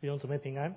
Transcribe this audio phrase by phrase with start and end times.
[0.00, 0.76] 弟兄姊妹平安。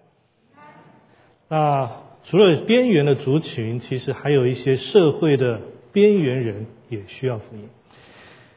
[1.48, 1.92] 那
[2.24, 5.62] 除了边缘的族群，其实还有一些社会的
[5.94, 7.70] 边缘人也需要福音。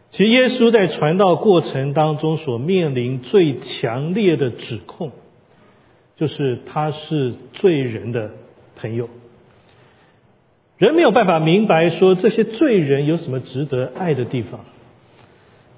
[0.09, 5.13] 其实耶稣在传道过程当中所面临最强烈的指控，
[6.17, 8.31] 就是他是罪人的
[8.75, 9.11] 朋友。
[10.79, 14.65] 人没有办法明白说这些罪人有什么值得爱的地方。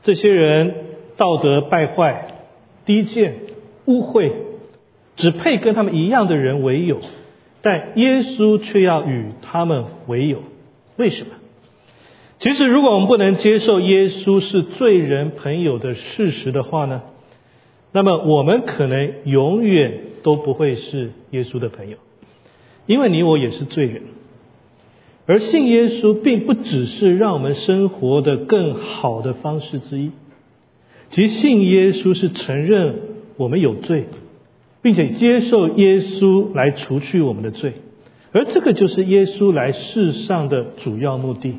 [0.03, 0.75] 这些人
[1.16, 2.37] 道德败坏、
[2.84, 3.34] 低贱、
[3.87, 4.45] 污秽。
[5.16, 7.01] 只配跟他们一样的人为友，
[7.62, 10.43] 但耶稣却要与他们为友。
[10.97, 11.33] 为什么？
[12.38, 17.02] 其实，如果我们不能接受耶稣是罪人朋友的事实的话呢，
[17.93, 21.96] 那么我们可能永远都不会是耶稣的朋友，
[22.85, 24.02] 因为你我也是罪人。
[25.24, 30.12] 而信耶稣并不只是让我们生活的更好的方式之一，
[31.10, 32.96] 其实信耶稣是承认
[33.38, 34.05] 我们有罪。
[34.86, 37.73] 并且接受耶稣来除去我们的罪，
[38.30, 41.56] 而这个就是耶稣来世上的主要目的。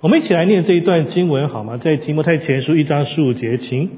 [0.00, 1.76] 我们一起来念这一段经文好吗？
[1.76, 3.88] 在提摩太前书一章十五节，请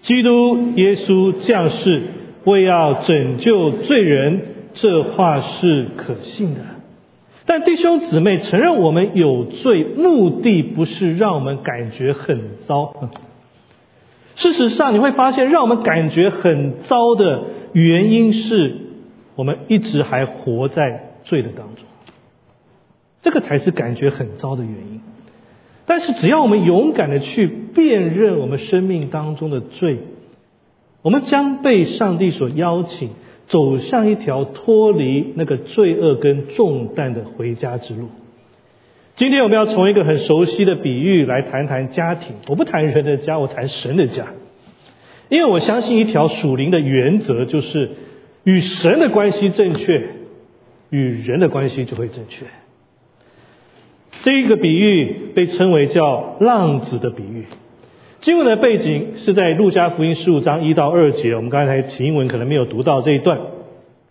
[0.00, 2.04] 基督耶稣降世
[2.44, 4.40] 为要拯救罪人，
[4.72, 6.60] 这话是可信的。
[7.44, 13.10] 但弟兄姊妹承认我们有罪，目的不是让我们感觉很糟。
[14.36, 18.76] 事实上，你会发现，让我们感觉很糟的原因是
[19.36, 21.84] 我们一直还活在罪的当中，
[23.22, 25.00] 这个才是感觉很糟的原因。
[25.86, 29.98] 但是，只要我们勇敢的去辨认我们生命当中的罪，
[31.02, 33.10] 我们将被上帝所邀请，
[33.46, 38.08] 走向一条脱离那个罪恶跟重担的回家之路。
[39.16, 42.34] 今天我们要从一个很熟悉的比喻来谈谈家庭。
[42.48, 44.26] 我不谈人的家，我谈神的家。
[45.28, 47.90] 因为我相信一条属灵的原则，就是
[48.42, 50.02] 与神的关系正确，
[50.90, 52.46] 与人的关系就会正确。
[54.22, 57.44] 这一个比喻被称为叫浪子的比喻。
[58.20, 61.36] 经文的背景是在路加福音十五章一到二节。
[61.36, 63.38] 我们刚才经文可能没有读到这一段。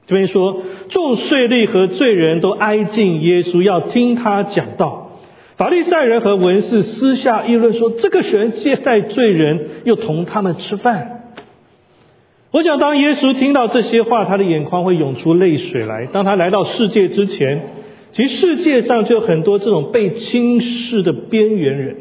[0.05, 5.19] 这边说，众税吏和罪人都挨近耶稣，要听他讲道。
[5.55, 11.35] 法利赛人和文士私下议论说：“这个人接待罪人，又同他们吃饭。”
[12.51, 16.05] 我想，当耶稣听到这些话，他的眼眶会涌出泪水来。
[16.07, 17.67] 当他来到世界之前，
[18.11, 21.95] 其实世界上就有很多这种被轻视的边缘人：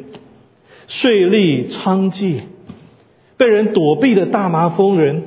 [0.89, 2.41] 税吏、娼妓，
[3.37, 5.23] 被人躲避的大麻风人，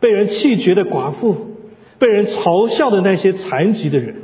[0.00, 1.55] 被人弃绝的寡妇。
[1.98, 4.16] 被人嘲笑的那些残疾的人，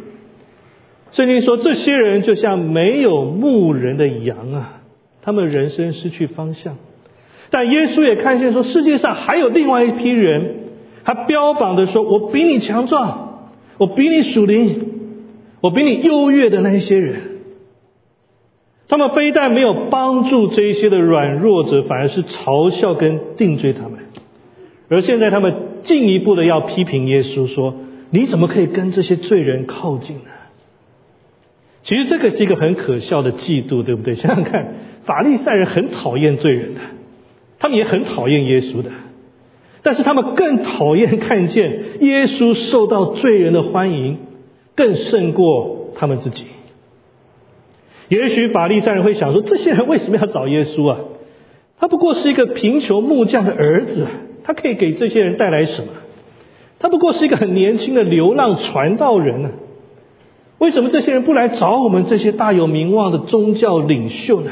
[1.11, 4.83] 圣经说这些人就像没有牧人的羊啊，
[5.23, 6.77] 他们人生失去方向。
[7.51, 10.57] 但耶稣也看见说，世界上还有另外一批人，
[11.05, 14.89] 他标榜的说：“我比你强壮，我比你属灵，
[15.61, 17.21] 我比你优越的那一些人。”
[18.89, 23.99] 他们非但没有帮助这些的软弱者，反而是嘲笑跟定罪他们。
[24.89, 27.75] 而现在他们进一步的要批评耶稣，说
[28.11, 30.31] ：“你怎么可以跟这些罪人靠近呢？”
[31.83, 34.15] 其实这个是一个很可笑的嫉妒，对不对？
[34.17, 36.81] 想想看，法利赛人很讨厌罪人的，
[37.59, 38.91] 他们也很讨厌耶稣的，
[39.83, 44.19] 但是他们更讨厌看见耶稣受到罪人的欢迎，
[44.77, 46.47] 更胜过他们自己。
[48.09, 50.99] 也许法利赛人会想说：“这些人为什么要找耶稣啊？
[51.79, 54.07] 他不过是一个贫穷木匠的儿子。”
[54.45, 55.89] 他可以给这些人带来什么？
[56.79, 59.51] 他不过是一个很年轻的流浪传道人呢。
[60.59, 64.51] 为什么这些人不来找我们这些大有名望的宗教领袖呢？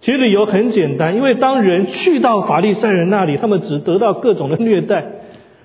[0.00, 5.04] 其实理由很简单，因为当人去到法利赛人那里，他们只得到各种的虐待，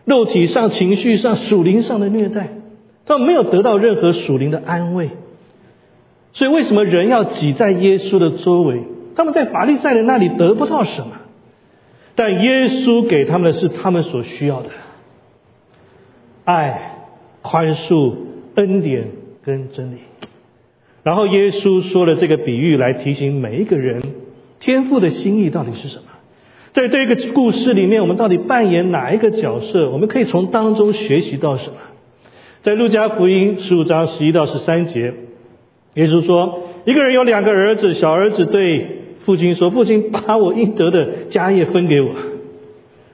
[0.06, 2.50] 肉体上、情绪上、属灵上的虐待，
[3.06, 5.12] 他们没有得到任何属灵的安慰。
[6.34, 8.84] 所以，为什么人要挤在耶稣的周围？
[9.16, 11.12] 他们在法利赛人那里得不到什么？
[12.16, 14.69] 但耶稣给他们的是他们所需要的
[16.45, 17.07] 爱、
[17.42, 18.13] 宽恕、
[18.56, 19.07] 恩典
[19.44, 19.98] 跟真理。
[21.01, 24.01] 然后耶稣说了这个比喻来提醒每一个人，
[24.60, 26.04] 天父的心意到底是什么？
[26.71, 29.89] 在这个故事里面，我们到底扮演哪一个角色？
[29.89, 31.77] 我们可以从当中学习到什么？
[32.62, 35.13] 在路加福音十五章十一到十三节，
[35.95, 39.02] 耶稣说：一个人有两个儿子，小儿子对。
[39.25, 42.11] 父亲说：“父亲把我应得的家业分给我。”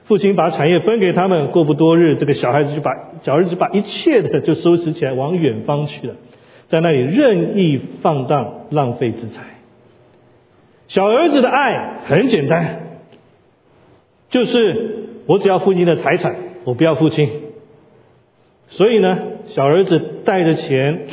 [0.04, 1.48] 父亲把产业分给他们。
[1.52, 2.90] 过不多日，这个小孩子就把
[3.22, 6.16] 小儿子把一切的就收拾起来，往远方去了，
[6.66, 9.44] 在那里任意放荡，浪费之财。
[10.88, 12.80] 小儿子的爱很简单，
[14.30, 16.34] 就是我只要父亲的财产，
[16.64, 17.30] 我不要父亲。
[18.66, 21.06] 所以呢，小儿子带着钱，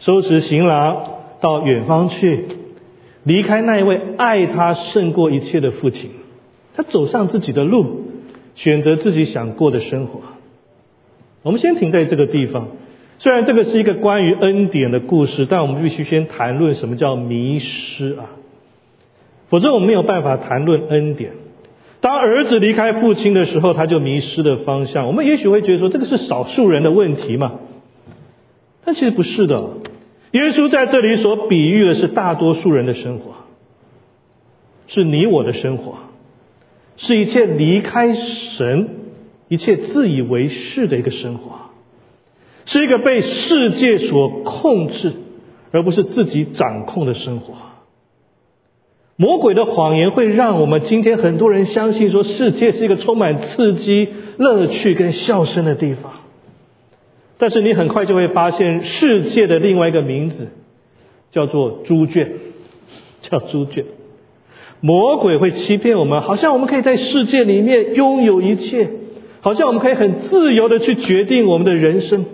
[0.00, 1.04] 收拾行囊，
[1.40, 2.44] 到远方去，
[3.24, 6.10] 离开那一位爱他胜过一切的父亲。
[6.74, 8.02] 他走上自己的路，
[8.54, 10.20] 选择自己想过的生活。
[11.42, 12.68] 我们先停在这个地方。
[13.18, 18.34] 虽然这个是一个关于恩典的故事，但我们必须先谈论什么叫迷失啊，
[19.48, 21.32] 否则我们没有办法谈论恩典。
[22.00, 25.06] 当儿子离开父亲的时候，他就迷失了方向。
[25.06, 27.60] 我们也许会觉得说，这个是少数人的问题嘛？
[28.84, 29.68] 但其实不是的。
[30.32, 33.32] 耶稣在这里所比喻的是大多数人的生活，
[34.86, 35.94] 是你我的生活，
[36.96, 38.88] 是一切离开神、
[39.48, 41.52] 一切自以为是的一个生活。
[42.64, 45.12] 是一个被世界所控制，
[45.72, 47.54] 而不是自己掌控的生活。
[49.16, 54.08] 魔鬼的谎言会让我们今天很多人相信说，世界是一个充满刺激、
[54.38, 56.12] 乐趣跟笑声的地方。
[57.42, 60.46] 但是你很快就会发现，世界的另外一个名字
[61.32, 62.34] 叫做猪圈，
[63.20, 63.84] 叫猪圈。
[64.80, 68.88] 魔鬼会欺骗我们，好像我们可以在世界里面拥有一切，
[69.40, 72.26] 好像我们可以很自由的去决定我们的人生。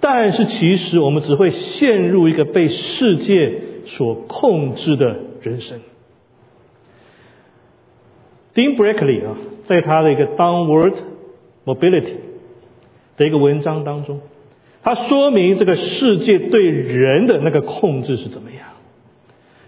[0.00, 5.78] 但是其实我们只会陷入一个被世界所控制的人生。
[8.56, 10.94] Dean Brackley 啊，在他的一个 Downward
[11.64, 12.25] Mobility
[13.16, 14.20] 的一个文章当中，
[14.82, 18.60] 他说明这个世界对人的那个控制是怎么样。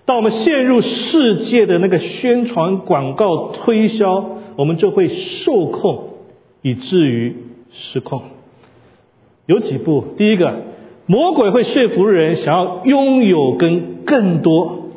[0.04, 6.10] 当我们陷入世界的那个宣传、广告、推销，我们就会受控，
[6.62, 7.36] 以至于
[7.70, 8.22] 失控。
[9.44, 10.62] 有几步，第一个，
[11.06, 14.90] 魔鬼会说服人想要拥有跟更多，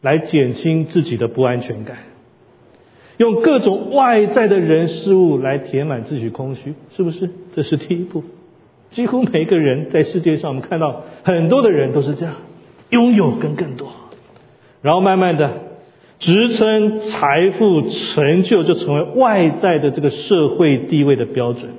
[0.00, 1.96] 来减轻自己的不安全感，
[3.16, 7.30] 用各种外在的人事物来填满自己空虚，是不是？
[7.52, 8.24] 这是第一步。
[8.90, 12.34] 几乎每个人在世界上，我们看到很多的人都是这样，
[12.90, 13.92] 拥有跟更多，
[14.82, 15.62] 然后慢慢的，
[16.18, 21.70] 职称、财富、成就就成为外在的这个社会地位的标准。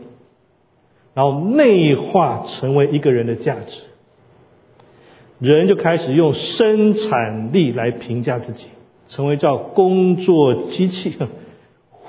[1.14, 3.80] 然后内化成为一个人的价值，
[5.40, 8.68] 人就开始用生产力来评价自己，
[9.08, 11.16] 成为叫工作机器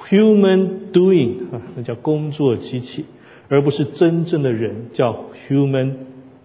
[0.09, 3.05] ，human doing 啊，那叫工作机器，
[3.49, 5.93] 而不是真正的人，叫 human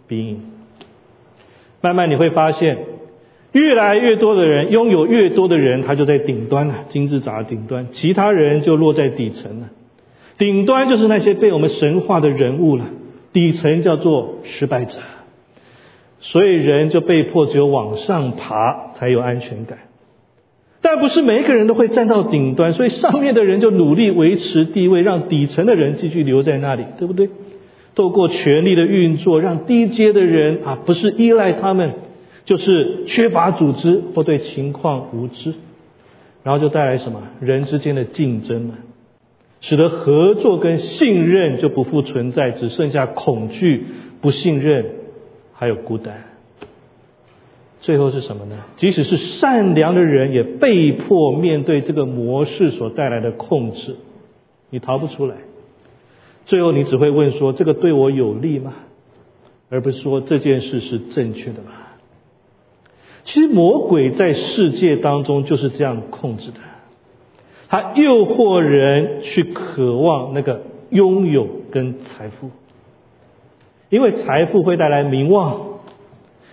[0.09, 0.37] being。
[1.81, 2.77] 慢慢你会发现，
[3.53, 9.69] 越来越多的人拥有越多的人，他就在顶端了，金字塔顶端，其他人就落在底层了。
[10.37, 12.85] 顶端就是那些被我们神化的人物了，
[13.31, 14.99] 底层叫做失败者，
[16.19, 19.77] 所以人就被迫只有往上爬才有安全感。
[20.81, 27.29] 但不是每一个人都会站到顶端，所以上面的人就努力维持地位，让底层的人继续留在那里，对不对？
[27.93, 31.93] 透过权力的运作，让低阶的人啊，不是依赖他们，
[32.45, 35.53] 就是缺乏组织或对情况无知，
[36.41, 38.75] 然后就带来什么人之间的竞争嘛？
[39.59, 43.83] 使得合作跟信任就不复存在，只剩下恐惧、
[44.19, 44.85] 不信任，
[45.53, 46.30] 还有孤单。
[47.81, 48.55] 最后是什么呢？
[48.77, 53.97] 即使是善良的人，也被迫面对这个模式所带来的控制，
[54.69, 55.35] 你逃不出来。
[56.45, 58.73] 最后你只会问说：“这个对我有利吗？”
[59.69, 61.71] 而不是说这件事是正确的吗？
[63.23, 66.57] 其实魔鬼在世界当中就是这样控制的。
[67.69, 72.51] 他诱惑人去渴望那个拥有跟财富，
[73.89, 75.70] 因为财富会带来名望，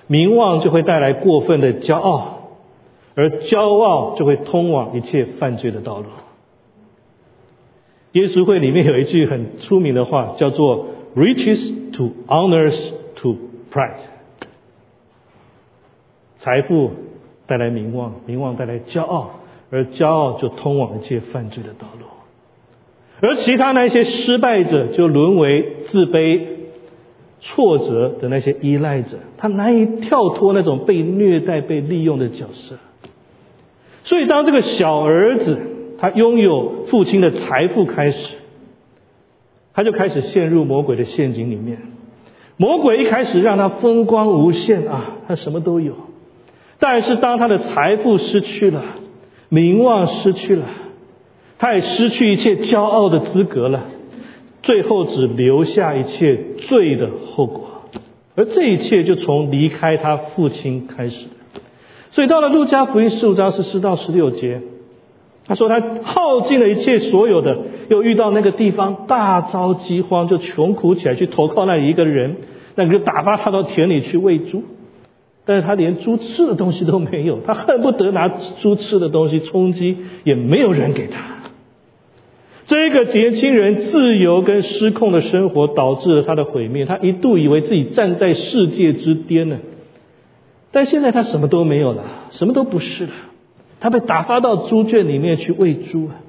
[0.09, 2.51] 名望就会带来过分的骄傲，
[3.15, 6.07] 而骄傲就会通往一切犯罪的道路。
[8.13, 13.37] 耶稣会里面有一句很出名的话，叫做 “riches to honors to
[13.73, 14.01] pride”，
[16.39, 16.91] 财富
[17.47, 19.31] 带来名望，名望带来骄傲。
[19.71, 22.07] 而骄傲就通往一切犯罪的道路，
[23.21, 26.58] 而其他那些失败者就沦为自卑、
[27.41, 32.77] 挫折的那些依赖者，他难以跳脱那种被虐待、被利用的角色。
[34.03, 35.59] 所以，当这个小儿子
[35.99, 38.37] 他拥有父亲的财富开始，
[39.75, 41.79] 他就开始陷入魔鬼的陷阱里面。
[42.57, 45.95] 魔鬼一开始让他风光无限啊，他什么都有，
[46.79, 48.83] 但是当他的财富失去了。
[49.51, 50.67] 名望失去了，
[51.59, 53.85] 他也失去一切骄傲的资格了，
[54.63, 57.83] 最后只留下一切罪的后果，
[58.35, 61.27] 而这一切就从离开他父亲开始。
[62.11, 64.63] 所以到了路加福音十五章十四到十六节，
[65.47, 72.37] 他说他耗尽了一切所有的，又遇到那个地方大遭饥荒，就穷苦起来，去投靠那一个人，
[72.75, 74.63] 那个就打发他到田里去喂猪。
[75.45, 81.38] 但是他连猪吃的东西都没有，他恨不得拿猪吃的东西充饥，也没有人给他。
[82.69, 89.57] 这个年轻人自由跟失控的生活导致了他的毁灭，他一度以为自己站在世界之巅呢。
[90.71, 93.13] 但现在他什么都没有了，什么都不是了。
[93.81, 96.21] 他被打发到猪圈里面去喂猪啊！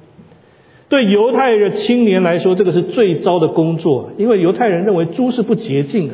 [0.88, 6.14] 对犹太人青年来说，这个是最糟的工作，因为犹太人认为猪是不洁净的。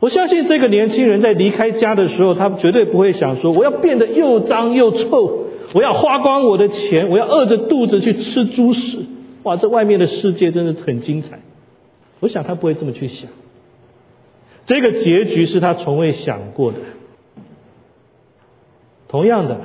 [0.00, 5.43] 我相信这个年轻人在离开家的时候，他绝对不会想说：“我要变得又脏又臭，
[5.74, 9.00] 我要花光我的钱，我要饿着肚子去吃猪食。”
[9.44, 11.40] 哇，这外面的世界真的很精彩。
[12.20, 13.30] 我想他不会这么去想。
[14.64, 16.78] 这个结局是他从未想过的。
[19.08, 19.60] 同样的，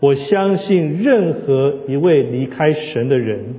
[0.00, 3.56] 我相信任何一位离开神的人，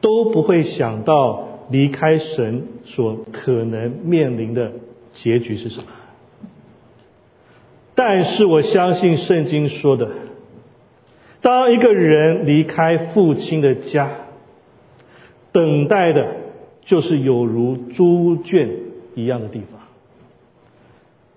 [0.00, 4.72] 都不会想到离开神所可能面临的
[5.12, 5.86] 结局是什么。
[7.96, 10.08] 但是我相信圣经说的，
[11.40, 14.10] 当一个人离开父亲的家，
[15.50, 16.36] 等待的
[16.84, 18.68] 就是有如猪圈。
[19.18, 19.80] 一样的地方，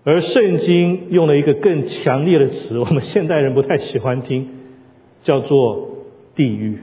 [0.04, 4.50] 而圣经用了一个更强烈的词， 我们现代人不太喜欢听，
[5.24, 5.92] 叫做
[6.36, 6.78] 地狱。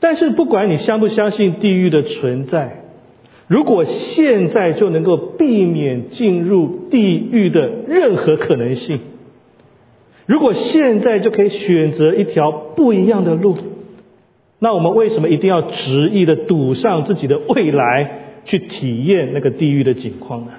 [0.00, 2.83] 但是不管你相不相信地狱的存在，
[3.46, 9.00] 如果现在就能够避免进入地狱的任何可能性，
[10.26, 13.56] 如果现在就可以选择一条不一样的路，
[14.58, 18.20] 那我们为什么一定要执意的赌上自己的未来？
[18.46, 20.52] 去体验那个地狱的景况呢？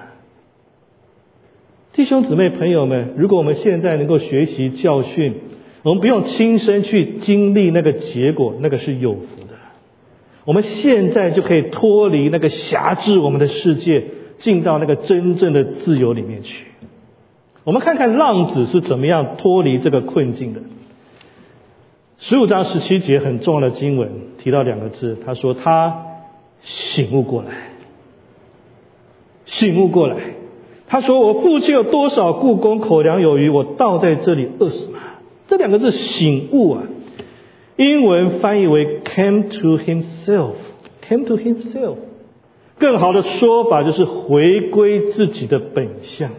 [1.92, 5.34] 弟兄姊妹朋友们，如果我们现在能够学习教训，
[5.84, 9.18] 我们不用亲身去经历那个结果，那个是有。
[10.46, 14.04] 我们现在就可以脱离那个辖制我们的世界，
[14.38, 16.68] 进到那个真正的自由里面去。
[17.64, 20.60] 我们看看浪子是怎么样脱离这个困境的。
[22.18, 26.06] 十五章十七节很重要的经文提到两个字，他说他
[26.62, 27.50] 醒悟过来。
[29.44, 30.16] 醒悟过来，
[30.86, 34.98] 他说：“我父亲有多少故宫口粮有余，我倒在这里饿死吗？”
[35.46, 36.82] 这两个字“醒悟”啊，
[37.76, 41.96] 英文翻译为 “came to himself”，“came to himself”。
[42.78, 46.30] 更好的说法就是回归自己的本相，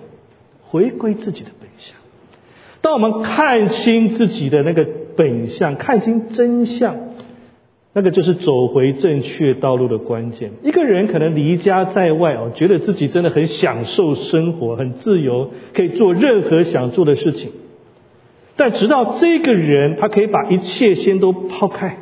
[0.62, 1.98] 回归自己的本相。
[2.82, 6.96] 当我们看清自己的那个本相，看清真相。
[7.94, 10.52] 那个就是走回正确道路的关键。
[10.64, 17.50] 一个人可能离家在外哦，觉得自己真的很享受生活，很自由，可以做任何想做的事情。
[18.58, 21.98] 但直到这个人，他可以把一切先都抛开，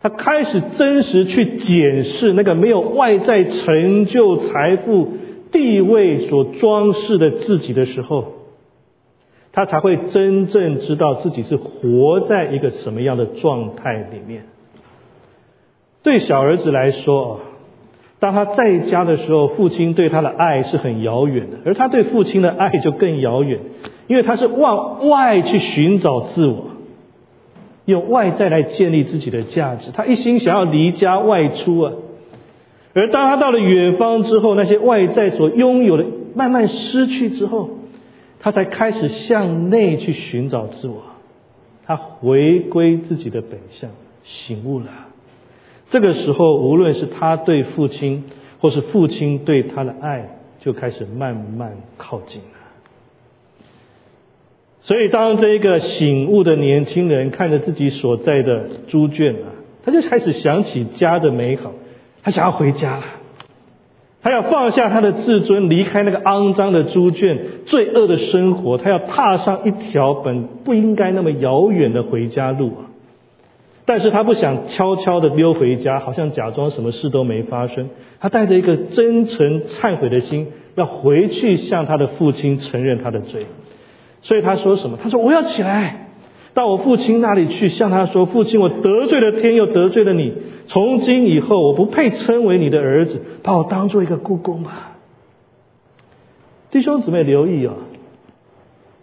[0.00, 5.08] 他开始真实去检视那个没有外在成就、财富、
[5.50, 8.32] 地位所装饰的自己的时候，
[9.50, 14.44] 他才会真正知道自己是活在一个什么样的状态里面。
[16.02, 17.40] 对小儿子来说，
[18.18, 23.60] 当他在家的时候，父亲对他的爱是很遥远的，而他对父亲的爱就更遥远，
[24.12, 26.66] 因为他是往外去寻找自我，
[27.86, 29.90] 用外在来建立自己的价值。
[29.90, 31.94] 他一心想要离家外出啊，
[32.92, 36.04] 而当他到了远方之后，那些外在所拥有的
[36.34, 37.70] 慢慢失去之后，
[38.38, 41.00] 他才开始向内去寻找自我，
[41.86, 43.88] 他回归自己的本相，
[44.22, 44.88] 醒悟了。
[45.88, 48.24] 这个时候，无论是他对父亲，
[48.60, 52.58] 或是父亲对他的爱，就开始慢慢靠近了。
[54.84, 61.72] 所以，当这一个醒悟的年轻人看着自己所在的猪圈啊，他就开始想起家的美好，
[62.24, 63.04] 他想要回家了，
[64.22, 72.90] 他要放下他的自尊，离开那个肮脏的猪圈、罪恶的生活，他要踏上一条本不应该那么遥远的回家路啊。
[73.84, 77.88] 但是他不想悄悄的溜回家，好像假装什么事都没发生。
[78.18, 83.46] 他带着一个真诚忏悔的心，要回去向他的父亲承认他的罪。
[84.22, 84.98] 所以他说什么？
[85.02, 86.08] 他说：“我要起来，
[86.54, 90.32] 到我父亲那里去，向他说：‘父亲，我得罪了天，又得罪了你。
[90.68, 94.96] 从今以后，我不配称为你的儿子，把我当做一个故宫吧。’
[96.70, 97.74] 弟兄姊妹留意啊，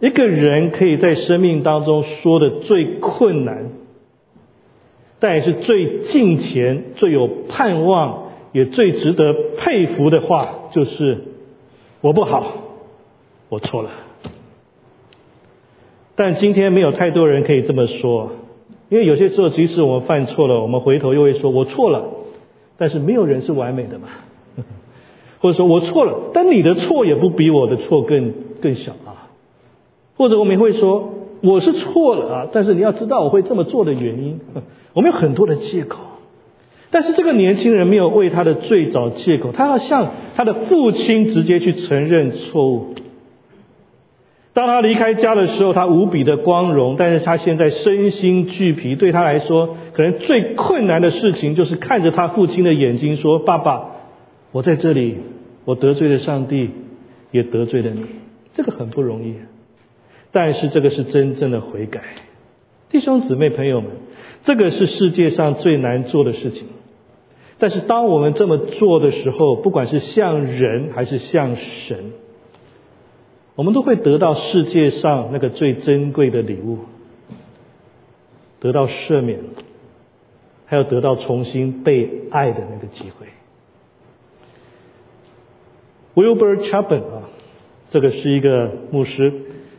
[0.00, 3.70] 一个人可以在生命当中说的最困难。”
[5.22, 11.24] 但也是最近前、最有盼望、也最值得佩服的话，就是
[12.00, 12.42] 我不好，
[13.50, 13.90] 我错了。
[16.22, 18.32] 但今天没有太多人可以这么说，
[18.90, 22.04] 因为有些时候，即使我们犯错了，我们回头又会说：“我错了。”
[22.76, 24.08] 但是没有人是完美的嘛，
[25.40, 29.32] 或者说我错了，但你的错也不比我的错更更小啊。
[30.18, 31.10] 或者我们会说
[31.40, 34.40] 我是错了啊，但是你要知道我会这么做的原因。
[34.92, 36.00] 我们有很多的借口，
[36.90, 42.88] 但是这个年轻人没有为他的罪找借口，他要向他的父亲直接去承认错误。
[44.60, 48.94] 当他离开家的时候，他无比的光荣，但是他现在身心俱疲。
[48.94, 53.92] 对他来说，可能最困难的事情就是看着他父亲的眼睛说：“爸爸，
[54.52, 55.16] 我在这里，
[55.64, 56.72] 我得罪了上帝，
[57.30, 58.04] 也得罪了你。”
[58.52, 59.36] 这个很不容易，
[60.30, 62.02] 但是这个是真正的悔改。
[62.90, 63.92] 弟兄姊妹朋友们，
[64.42, 66.66] 这个是世界上最难做的事情。
[67.58, 72.12] 但是当我们这么做的时候，不管是向人还是向神。
[73.56, 76.78] 我们都会得到世界上那个最珍贵的礼物，
[78.58, 79.40] 得到赦免，
[80.66, 83.26] 还有得到重新被爱的那个机会。
[86.14, 87.28] Wilbur Chapman 啊，
[87.88, 89.32] 这个是一个牧师，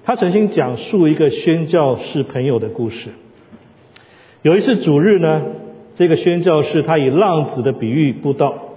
[0.04, 3.10] 他曾经讲述一个宣教士朋友的故事。
[4.42, 5.42] 有一次主日呢，
[5.96, 8.71] 这个宣教士他以浪子的比喻布道。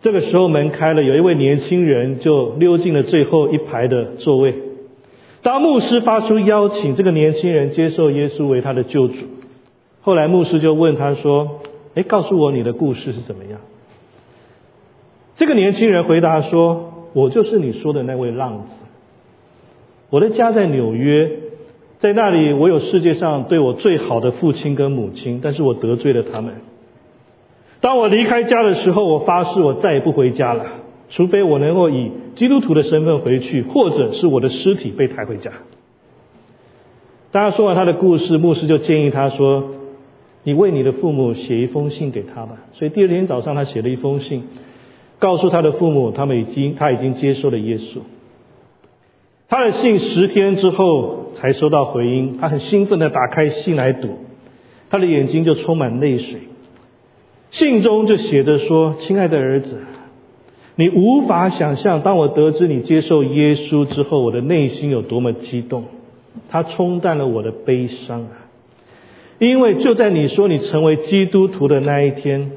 [0.00, 4.54] 这个时候门开了，有一位年轻人就溜进了最后一排的座位。
[5.42, 9.26] 当牧师发出邀请，这个年轻人接受耶稣为他的救主。
[10.00, 11.60] 后来牧师就问他说
[11.94, 13.60] ：“哎，告诉我你的故事是怎么样？”
[15.34, 18.84] 这个年轻人回答说：“我就是你说的那位浪子。
[20.10, 21.30] 我的家在纽约，
[21.98, 26.54] 在那里我有世界上对我最好的父亲跟母亲，但是我得罪了他们。”
[27.80, 30.66] 当我离开家的时候，我发誓我再也不回家了，
[31.10, 35.52] 除非我能够以基督徒的身份回去，或者是我的尸体被抬回家。
[37.30, 39.70] 大家说完他的故事，牧师就建议他说
[40.42, 44.44] ：“你为你的父母写一封信给他吧。”所以第二天早上，他写了一封信，
[45.20, 47.98] 告诉他的父母，他们已经他已经接受了耶稣。
[49.48, 54.18] 他的信十天之后才收到回音，他很兴奋的打开信来读，
[54.90, 56.40] 他的眼睛就充满泪水。
[57.50, 59.78] 信中就写着说：“亲爱的儿子，
[60.76, 65.84] 你无法想象，当我得知你接受耶稣之后，我的内心有多么激动。
[66.48, 68.46] 它冲淡了我的悲伤啊！
[69.38, 72.52] 因为就在你说你成为基督徒的那一天，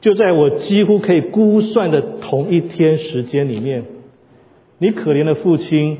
[0.00, 3.84] 就在我几乎可以估算的同一天时间里面，
[4.78, 5.98] 你可怜的父亲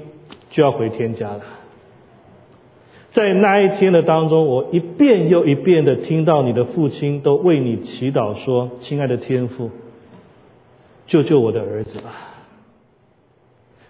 [0.50, 1.40] 就要回天家了。”
[3.12, 9.70] 在那一天的当中，我一遍又一遍的听到你的父亲都为你祈祷，说：“亲爱的天父，
[11.08, 12.12] 救救我的儿子吧。”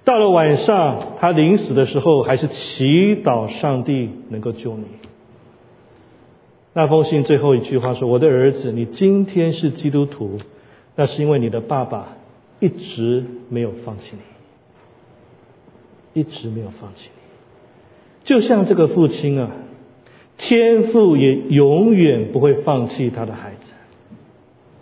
[0.04, 4.87] 到了晚上，他临死的时候，还是祈祷上帝能够救你。
[6.72, 10.38] 那封信最后一句话说：“我的儿子，你今天是基督徒，
[10.96, 12.16] 那是因为你的爸爸
[12.59, 14.16] 一直没有放弃
[16.14, 17.11] 你，一直没有放弃。”
[18.24, 19.50] 就像这个父亲啊，
[20.37, 23.72] 天父也永远不会放弃他的孩子，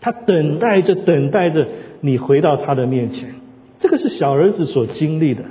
[0.01, 1.66] 他等待着，等待着
[2.01, 3.35] 你回到他的面前。
[3.79, 5.44] 这个是小儿子所经历的。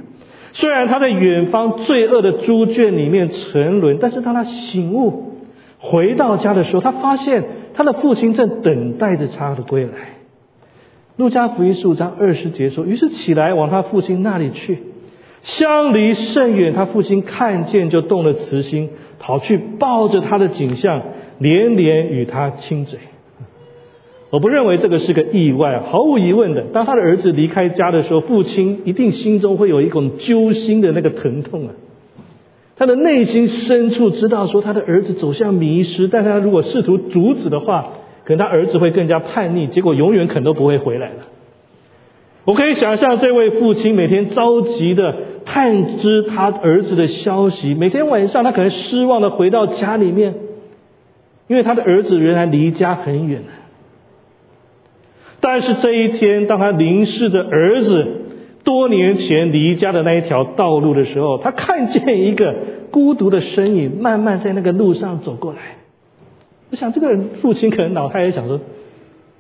[0.52, 5.36] 虽然他在远方罪恶的猪圈里面沉沦，但是当他醒悟
[5.80, 9.92] 回到家的时候，他发现他的父亲正等待着他的归来。
[11.16, 14.80] 路加福音十五章二十节说：“于是起来往他父亲那里去。”
[15.48, 21.02] 相离甚远，他父亲看见就动了慈心，跑去抱着他的景象，
[21.40, 23.00] 连连与他亲嘴。
[24.30, 26.64] 我不认为这个是个意外，毫无疑问的。
[26.74, 31.74] 当他的儿子离开家的时候，父亲一定心中会有一种揪心的那个疼痛啊。
[32.76, 37.94] 他的内心深处知道说，他的儿子走向迷失，但他如果试图阻止的话，
[38.26, 41.16] 可能他儿子会更加叛逆，结果永远可能都不会回来了。
[42.48, 50.34] 我可以想象这位父亲每天着急的探知他儿子的消息，每天晚上他可能失望的回到家里面，
[51.48, 53.44] 因为他的儿子仍然离家很远。
[55.42, 58.08] 但是这一天，当他凝视着儿子
[58.64, 62.56] 多年前离家的那一条道路的时候，他看见一个
[62.92, 65.60] 孤独的身影慢慢在那个路上走过来。
[66.72, 68.62] 我想，这个父亲可能脑海里想说：“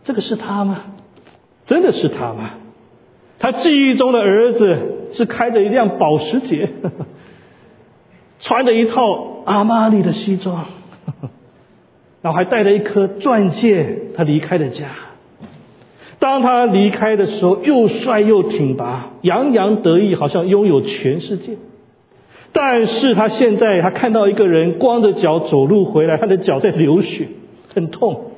[0.04, 0.82] 这个是他吗？
[1.66, 2.52] 真的是他吗？”
[3.40, 4.78] 他记忆中的儿子
[5.12, 6.70] 是开着一辆保时捷，
[8.40, 10.66] 穿着一套阿玛尼的西装，
[12.22, 14.00] 然后还带着一颗钻戒。
[14.16, 14.88] 他离开了家。
[16.20, 21.58] 当他离开的时候，又帅又挺拔，洋洋得意，好像拥有全世界。
[22.52, 27.28] 但是他现在他看到一个人光着脚走路回来，他的脚在流血，
[27.76, 28.32] 很痛。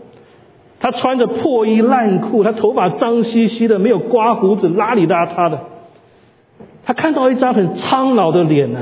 [0.80, 5.60] 他穿着破衣烂裤，他头发脏兮兮的，没有刮胡子，邋里邋遢的。
[6.86, 8.80] 他看到一张很苍老的脸呢，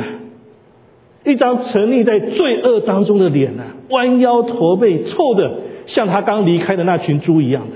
[1.25, 7.75] 一张沉溺在罪恶当中的脸呢，弯腰驼背，臭的像他刚离开的那群猪一样的。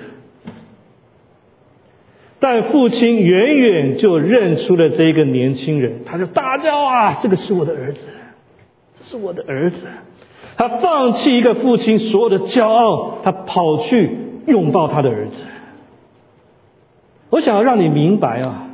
[2.40, 8.10] 但父亲远远就认出了这个年轻人，他就大叫啊：“这个是我的儿子，
[8.96, 9.88] 这是我的儿子！”
[10.62, 15.42] 他放弃一个父亲所有的骄傲，他跑去拥抱他的儿子。
[17.32, 18.70] 我想要让你明白啊，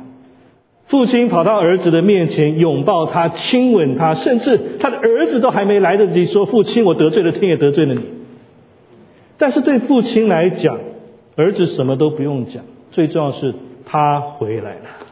[0.84, 8.02] 父亲跑到儿子的面前拥抱他、亲吻他，甚至他的儿子都还没来得及说：“父亲，我得罪了天，也得罪了你。”
[9.38, 10.78] 但是对父亲来讲，
[11.36, 13.54] 儿子什么都不用讲，最重要是
[13.86, 15.06] 他回来了。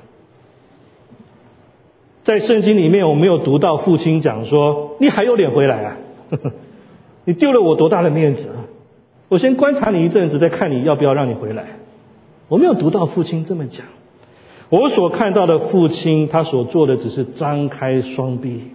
[2.22, 5.96] 在圣经里面，我没有读到父亲讲说：“你还有脸回来啊？”
[7.26, 8.64] 你丢了我多大的面子啊！
[9.28, 11.64] 我先观察你一阵子，再看你要不要让你回来。
[12.46, 13.84] 我没有读到父亲这么讲。
[14.68, 18.70] 我所看到的父亲，他所做的只是张开双臂，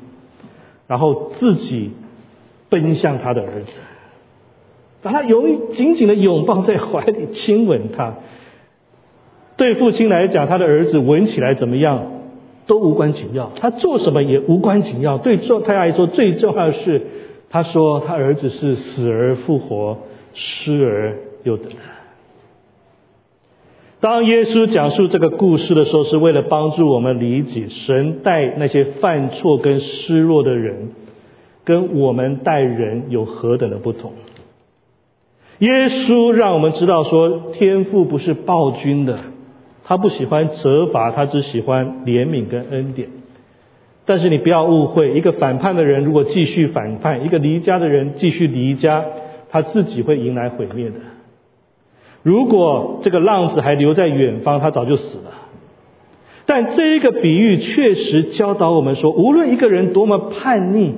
[0.86, 1.92] 然后自己
[2.68, 3.82] 奔向他的儿子，
[5.02, 8.16] 把他拥紧紧的拥抱在怀里，亲吻他。
[9.56, 12.12] 对父亲来讲，他的儿子闻起来怎么样
[12.68, 15.18] 都无关紧要，他做什么也无关紧要。
[15.18, 17.08] 对做他来说，最重要的是。
[17.52, 19.98] 他说：“他儿子是死而复活，
[20.34, 21.70] 失而又得。”
[24.00, 30.90] 当耶稣讲述这个故事的时候，是为了帮助我们理解神待那些犯错跟失落的人，
[31.64, 34.14] 跟我们待人有何等的不同。
[35.60, 39.20] 耶稣让我们知道说，天父不是暴君的，
[39.84, 43.10] 他不喜欢责罚，他只喜欢怜悯跟恩典。
[44.06, 49.06] 但是你不要误会，一个反叛的人如果继续反叛，一个离家的人继续离家，
[49.50, 50.96] 他自己会迎来毁灭的。
[52.24, 55.32] 如果这个浪子还留在远方，他早就死了。
[56.46, 60.94] 但这一个比喻确实教导我们说，无论一个人多么叛逆，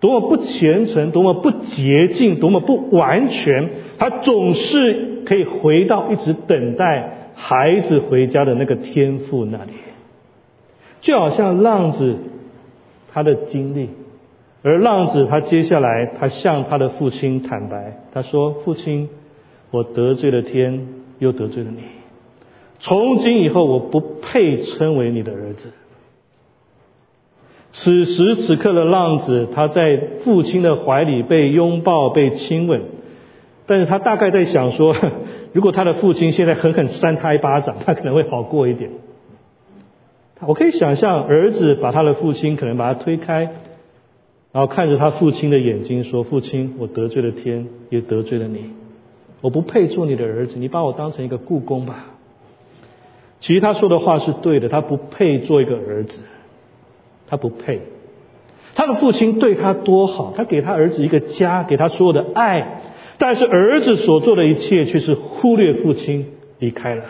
[0.00, 3.68] 多么不虔诚，多么不洁净，多么不完全，
[3.98, 9.72] 他总是可以回到一直等待孩子回家的那个天父那里。
[11.02, 12.16] 就好像浪子
[13.12, 13.90] 他的经历，
[14.62, 19.10] 而浪子他接下来他向他的父亲坦白，他说：“父亲，
[19.70, 20.86] 我得罪了天，
[21.18, 21.82] 又得罪了你。
[22.78, 25.72] 从今以后，我不配称为你的儿子。”
[27.74, 32.82] 此时此刻的浪子，他在父亲的怀里被拥抱、被亲吻，
[33.66, 34.94] 但是他大概在想说：
[35.52, 38.90] 如果他的父亲现在狠狠扇他一巴掌，他可能会好过一点。
[40.46, 43.52] 我可以想象，儿子把他的父亲可能把他推开，
[44.52, 48.70] 然后看着他父亲的眼睛说：“父亲，我得罪了天，也得罪了你，
[49.40, 52.06] 我不配做你的儿子，你把我当成一个故宫吧。”
[53.38, 56.22] 其实他说的话是对的，他不配做一个儿子，
[57.28, 57.80] 他不配。
[58.74, 62.80] 他的父亲对他多好，他给他儿子一个家，给他所有的爱，
[63.18, 66.26] 但是儿子所做的一切却是忽略父亲，
[66.58, 67.04] 离开了。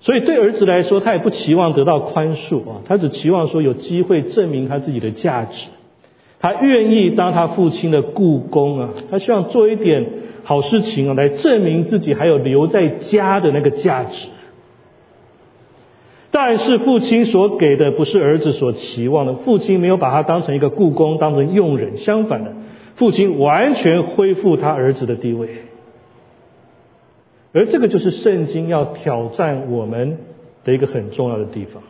[0.00, 5.68] 所以对儿子来说，他也不期望得到宽恕啊，他只期望说有机会证明他自己的价值。
[6.38, 10.06] 他愿意当他父亲的故宫啊，他希望做一点
[10.42, 14.28] 好事情啊，来证明自己还有留在家的那个价值。
[16.30, 22.54] 但是父亲所给的不是儿子所期望的，父亲没有把他当成一个故宫，当成佣人，相反的，
[22.94, 25.48] 父亲完全恢复他儿子的地位。
[27.52, 30.18] 而这个就是圣经要挑战我们
[30.64, 31.82] 的一个很重要的地方。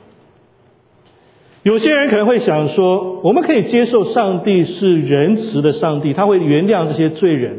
[1.63, 7.59] 有些人可能会想说，我们可以接受上帝是仁慈的上帝，他会原谅这些罪人，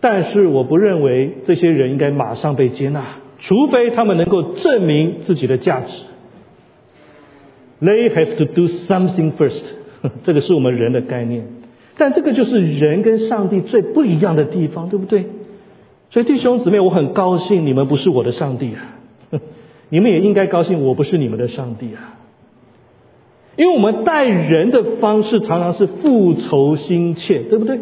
[0.00, 3.04] 但是我不认为这些人应该马上被接纳，
[3.38, 6.02] 除非他们能够证明自己的价值。
[7.80, 9.62] They have to do something first，
[10.24, 11.46] 这个是我们人的概念，
[11.96, 15.26] 但这个就是人跟上帝最不一样的地方，对不对？
[16.10, 18.96] 所以弟兄姊妹，我很高兴你们不是我的上帝啊！
[19.90, 22.14] 你们也应该高兴我不是你们的上帝啊！
[23.56, 27.80] 因为我们待人的方式常常是复仇心切，对不对？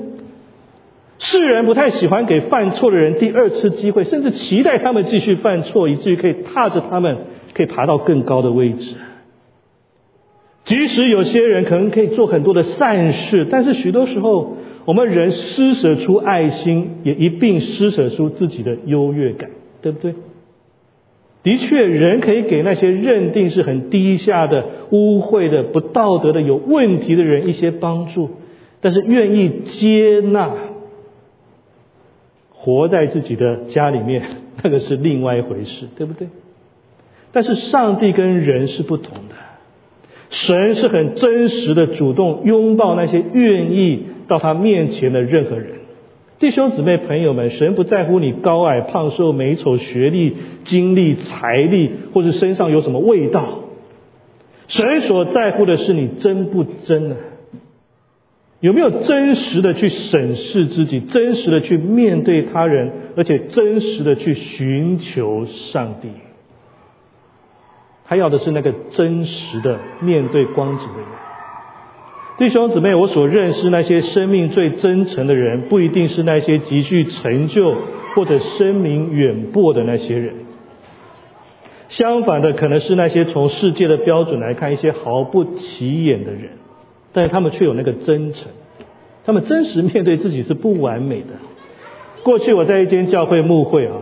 [1.18, 7.18] 世人不太喜欢给犯错的人第二次机会，甚至期待他们继续犯错，以至于可以踏着他们
[7.52, 8.96] 可以爬到更高的位置。
[10.64, 14.56] 即使有些人可能可以做很多的善事，但是许多时候。
[14.84, 19.50] 我们人施舍出爱心，也一并施舍出自己的优越感，
[19.82, 20.14] 对不对？
[21.42, 28.30] 的确，人可以给那些认定是很低下的、污秽的、不道德的、有问题的人一些帮助，
[28.80, 30.50] 但是愿意接纳
[32.50, 34.22] 活在自己的家里面，
[34.62, 36.28] 那个是另外一回事，对不对？
[37.30, 39.34] 但是上帝跟人是不同的，
[40.30, 45.72] 神是很真实的，主动拥抱那些愿意到他面前的任何人。
[46.38, 53.60] 弟兄姊妹朋友们，神不在乎你高矮胖瘦美丑学历经历财力或者身上有什么味道，
[54.66, 57.16] 神所在乎的是你真不真呢？
[58.60, 66.08] 有没有真实的去审视自己，真实的去面对他人，而且真实的去寻求上帝？
[68.06, 71.08] 他要的是那个真实的面对光景的人。
[72.36, 77.76] 弟兄姊妹，我所认识那些生命最真诚的人，不一定是那些极具成就
[78.14, 80.34] 或者声名远播的那些人。
[81.88, 86.50] 相反的，可能是那些从世界的标准来看一些毫不起眼的人，
[87.12, 88.50] 但是他们却有那个真诚，
[89.24, 91.28] 他们真实面对自己是不完美的。
[92.24, 93.98] 过去我在一间教会牧会啊，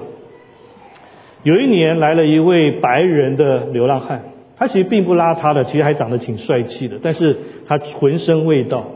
[1.42, 4.31] 有一年来了一位白人的流浪汉。
[4.56, 7.36] 他其实并不邋遢的，其实还长得挺帅气的，但是
[7.66, 8.92] 他浑身味道。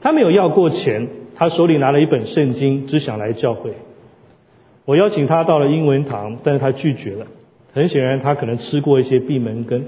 [0.00, 3.72] 他没有要过钱，他手里拿了一本圣经，只想来教会。
[4.84, 7.26] 我邀请他到了英文堂，但是他拒绝了。
[7.72, 9.84] 很显然，他可能吃过一些闭门羹。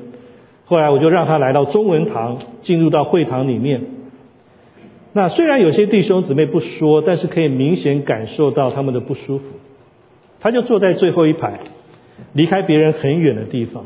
[0.65, 3.83] 后来我就让他来到中文堂，进入到会堂里面。
[5.13, 9.45] 那虽然有些弟兄姊妹不说，但是可以明显感受到他们的不舒服。
[10.41, 11.61] 他就坐在最后一排，
[12.33, 13.85] 离开别人很远的地方。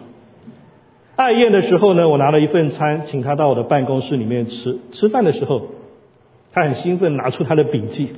[1.21, 4.79] 爱宴的时候呢，我拿了一份餐，请他到我的办公室里面吃。
[4.91, 5.67] 吃饭的时候，
[6.51, 8.09] 他很兴奋，拿出他的笔记，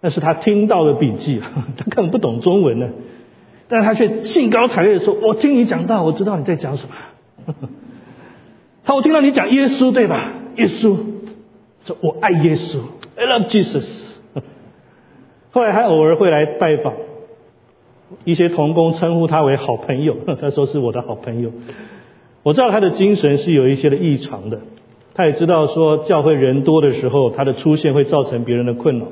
[0.00, 1.40] 那是他听到的笔记，
[1.76, 2.90] 他根本不懂中文呢，
[3.66, 7.54] 但是他却兴高采烈的说：“我听你讲到，我知道你在讲什么。
[8.84, 10.32] ”他我听到你讲耶稣对吧？
[10.58, 10.96] 耶稣，
[11.84, 12.78] 说我爱耶稣
[13.16, 14.14] ，I love Jesus。
[15.50, 16.94] 后来还偶尔会来拜访，
[18.24, 21.50] 一些同工称呼他为好朋友，他说是我的好朋友。
[22.42, 24.60] 我知道他的精神是有一些的异常的，
[25.14, 29.06] 他也知道说教会人多的时候，他的出现会造成别人的困扰。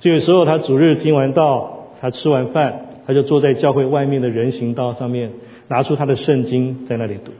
[0.00, 5.30] 这个时候，他主日听完道，他吃完饭，他就坐在教会外面的人行道上面，
[5.68, 7.32] 拿出他的圣经在那里读。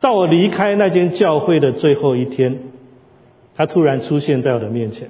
[0.00, 2.58] 到我离开那间教会的最后一天，
[3.54, 5.08] 他突然出现在我的面前。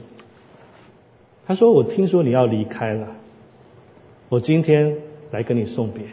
[1.47, 3.09] 他说：“我听说你要离开了，
[4.29, 4.97] 我今天
[5.33, 6.05] 来跟你送别。”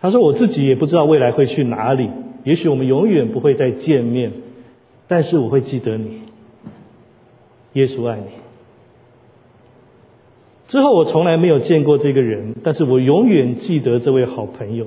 [0.00, 2.08] 他说：“我自己也不知道未来会去哪里，
[2.44, 4.32] 也许我们永远不会再见面，
[5.06, 6.22] 但是我会记得你。
[7.74, 8.24] 耶稣爱你。”
[10.66, 14.86] 之后我从来没有见过这个人，但是我永远记得这位好朋友。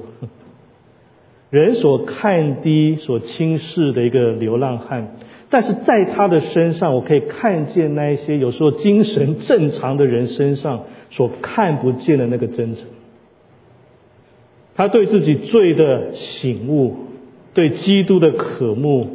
[1.49, 5.15] 人所看低、所轻视的一个流浪汉，
[5.49, 12.88] 但是在他的身上，我可以看见那一些有时候精神正常的人身上所看不见的那个真诚。
[14.75, 16.95] 他对自己罪的醒悟，
[17.53, 19.07] 对基督的渴慕，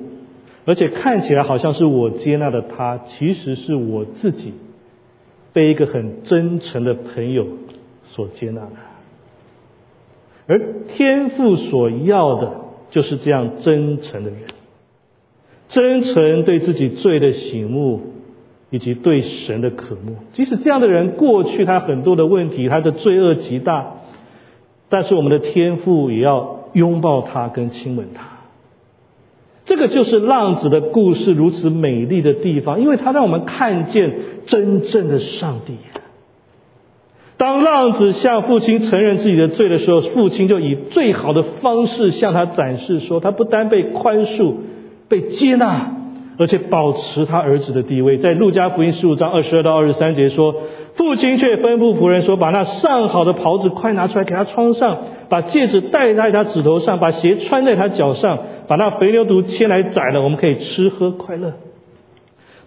[0.64, 4.55] 而且看起来好像是我接纳的他，其实是我自己
[5.53, 7.47] 被一个很真诚的朋友
[8.05, 8.71] 所接纳的。
[10.47, 14.40] 而天父所要的就是这样真诚的人，
[15.68, 18.01] 真诚对自己罪的醒悟，
[18.71, 20.14] 以及对神的渴慕。
[20.33, 23.97] 即使这样的人过去他很多的问题，他的罪恶极大。
[24.90, 28.24] 但是我们的天赋也要拥抱他跟亲吻他，
[29.66, 34.14] 这个就是浪子的故事如此美丽的地方，因为他让我们看见
[34.46, 35.74] 真正的上帝。
[37.37, 44.55] 当浪子向父亲承认自己的罪的时候，父亲就以最好的方式向他展示说，他不单被宽恕、
[45.09, 45.94] 被接纳，
[46.38, 48.16] 而且保持他儿子的地位。
[48.16, 50.55] 在路加福音十五章二十二到二十三节说。
[50.99, 61.53] 父亲却吩咐仆人说：“把那上好的袍子快拿出来给他穿上，把戒指戴在他指头上，把鞋穿在他脚上，把那肥牛犊牵来宰了，我们可以吃喝快乐。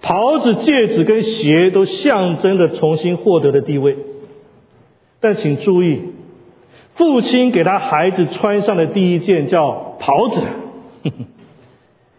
[0.02, 3.98] 袍子、戒指跟鞋都象征着重新获得的地位。
[5.20, 6.00] 但请注意，
[6.94, 10.42] 父亲给他孩子穿上的第一件叫袍子，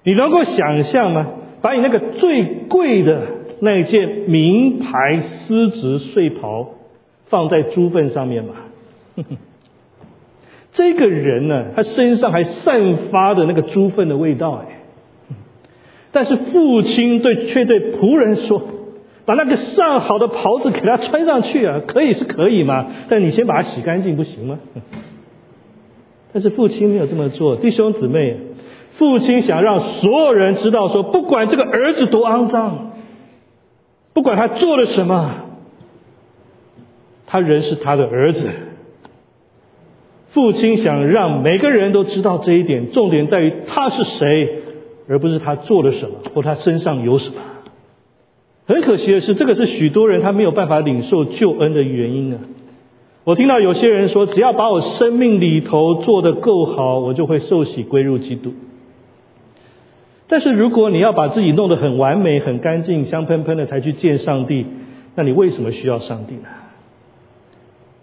[0.04, 1.28] 你能够想象吗？
[1.62, 3.22] 把你那个最贵的。”
[3.64, 6.70] 那件名牌丝质睡袍
[7.26, 8.54] 放在猪粪上面嘛？
[10.72, 14.80] 这个人呢，他身上还散发的那个猪粪的味道哎。
[16.10, 18.60] 但是父亲对却对仆人说
[19.24, 24.58] ：“把那个上好的袍子给他穿上去啊，可以是可以嘛，但你先把它洗干净不行吗？
[26.34, 28.36] 但是父亲没有这么做，弟兄姊妹，
[28.92, 32.91] 父亲想让所有人知道说，不管这个儿子多肮脏，
[34.12, 35.34] 不管他做了什么，
[37.26, 38.50] 他仍是他的儿子。
[40.26, 44.62] 父亲想让每个人都知道这一点，重点在于他是谁，
[45.08, 47.36] 而不是他做了什么或他身上有什么。
[48.64, 52.38] 很可惜的是，这个是许多人他没有办法领受救恩的原因啊。
[53.24, 58.52] 我听到有些人说，只要把我生命里头做得够好，我就会受洗归入基督。
[60.32, 64.64] 但是如果你要把自己弄得很完美、很干净、香喷喷的才去见上帝，
[65.14, 66.48] 那你为什么需要上帝呢？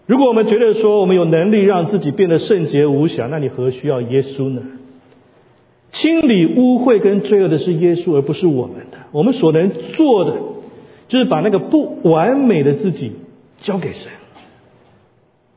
[0.05, 4.61] 如果我们觉得说我们有能力让自己变得圣洁无瑕，那你何需要耶稣呢？
[5.89, 8.99] 清理污秽跟罪恶的是耶稣，而不是我们的。
[9.11, 10.33] 我们所能做的，
[11.07, 13.13] 就是把那个不完美的自己
[13.59, 14.11] 交给神。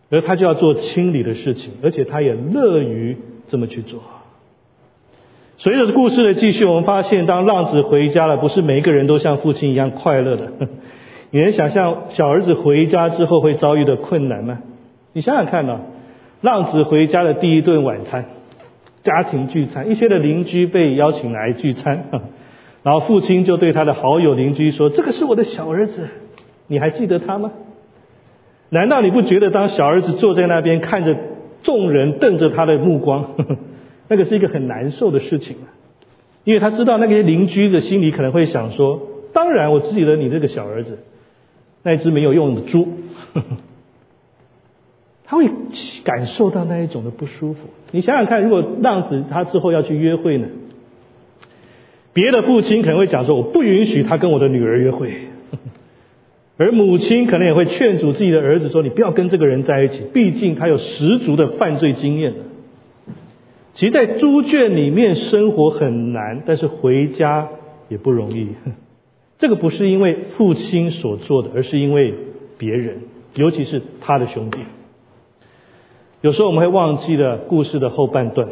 [0.08, 4.00] 而他就要做清理的事情，而且他也乐于这么去做。
[5.62, 10.50] 随着故事的继续，我们发现，当浪子回家了，不是每一个人都像父亲一样快乐的。
[11.30, 14.58] 你能想象小儿子回家之后会遭遇的困难吗？
[15.12, 15.82] 你想想看呐，
[16.40, 18.24] 浪子回家的第一顿晚餐，
[19.04, 22.06] 家庭聚餐，一些的邻居被邀请来聚餐，
[22.82, 26.08] 然后父亲就对他的好友邻居说：“这个是我的小儿子，
[26.66, 27.52] 你还记得他吗？”
[28.68, 31.16] 难道你不觉得当小儿子坐在那边看着
[31.62, 33.56] 众人瞪着他的目光，呵 呵
[34.12, 35.72] 那个是一个很难受的事情啊？
[36.44, 39.00] 因为他知道那些邻居的心里可能会想说：
[39.32, 40.98] 当然我记得你这个小儿子，
[41.82, 42.88] 那只没有用的猪，
[45.24, 45.48] 他会
[46.04, 47.70] 感受到那一种的不舒服。
[47.90, 50.46] 你想想看，如果浪子他之后要去约会呢？
[52.12, 55.14] 别的父亲可能会讲说：我不允许他跟我的女儿约会。
[56.58, 62.34] 而母亲可能也会劝阻自己的儿子说：“你不要跟这个人在一起，毕竟他有十足的犯罪经验
[63.72, 67.48] 其实，在猪圈里面生活很难，但是回家
[67.88, 68.48] 也不容易。
[69.38, 72.14] 这个不是因为父亲所做的，而是因为
[72.58, 72.98] 别人，
[73.34, 74.58] 尤其是他的兄弟。
[76.20, 78.46] 有时候我们会忘记了故事的后半段。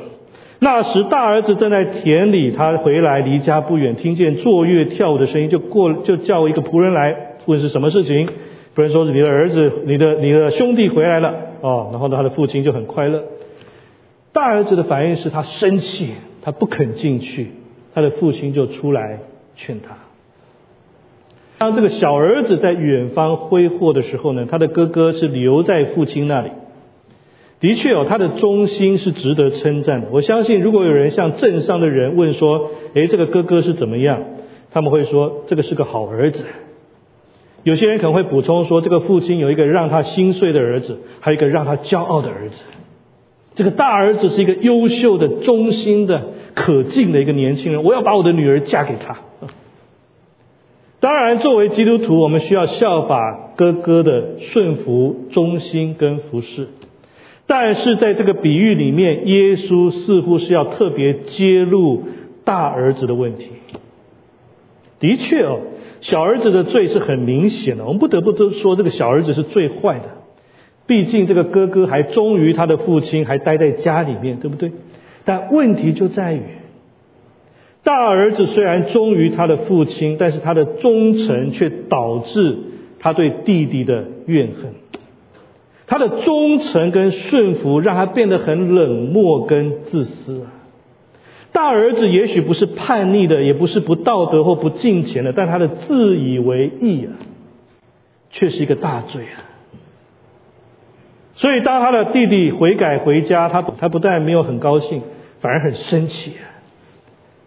[0.59, 7.37] 那时大儿子正在田里，他回来离家不远，听见坐月跳舞的声音，就过就叫一个仆人来。
[7.47, 8.27] 问是什么事情？
[8.75, 13.23] 仆人说是你的儿子、你的你的兄弟回来了哦，然后呢，他的父亲就很快乐。
[14.33, 17.53] 大儿子的反应是他生气，他不肯进去，
[17.95, 19.21] 他的父亲就出来
[19.57, 19.97] 劝他。
[21.59, 26.51] 当这个小儿子在远方挥霍的时候呢，他的哥哥是留在父亲那里。
[27.59, 30.09] 的确哦，他的忠心是值得称赞的。
[30.11, 34.23] 我相信，如果有人向镇上的人问说：“诶，这个哥哥是怎么样？”
[34.73, 36.47] 他们会说：“这个是个好儿子。”
[37.63, 42.63] 有些人可能会补充说，这个父亲有一个让他心碎的儿子，还有一个让他骄傲的儿子。
[43.55, 49.19] 这个大儿子是一个优秀的、忠心的、可敬的一个年轻人，我要把我的女儿嫁给他。
[51.01, 56.69] 当然，作为基督徒，我们需要效法哥哥的顺服、忠心跟服侍。
[57.47, 62.05] 但是在这个比喻里面，耶稣似乎是要特别揭露
[62.45, 63.51] 大儿子的问题。
[64.99, 65.61] 的确哦。
[66.03, 70.09] 小儿子的罪是很明显的，我们不得不都说这个小儿子是最坏的。
[70.91, 74.73] 毕竟这个哥哥还忠于他的父亲，还待在家里面，对不对？
[75.25, 76.43] 但问题就在于，
[77.85, 82.59] 大儿子虽然忠于他的父亲，但是他的忠诚却导致
[82.99, 84.73] 他对弟弟的怨恨。
[85.87, 90.51] 他的忠诚跟顺服让他变得很冷漠跟自私啊。
[91.53, 97.15] 大儿子也许不是叛逆的，也不是不道德或不敬虔的，但他的自以为意啊，
[98.31, 99.47] 却是一个大罪啊。
[101.41, 105.01] 所以当他的弟弟悔改回家，他他不但没有很高兴，
[105.41, 106.33] 反而很生气。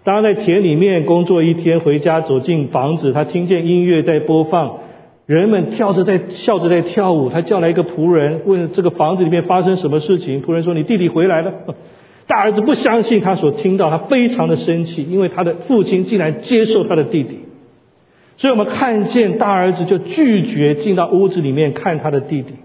[0.04, 4.80] 当他在田里面工作一天，回家走进房子，他听见音乐在播放，
[5.28, 10.42] 人们跳着在笑着在跳舞，他叫来一个仆人，问这个房子里面发生什么事情。
[10.42, 11.54] 仆人说：“你弟弟回来了。
[12.26, 17.42] ”大儿子不相信他所听到，他非常的生气，因为他的父亲竟然接受他的弟弟。
[18.38, 22.56] 所以我们看见大儿子就拒绝进到屋子里面看他的弟弟。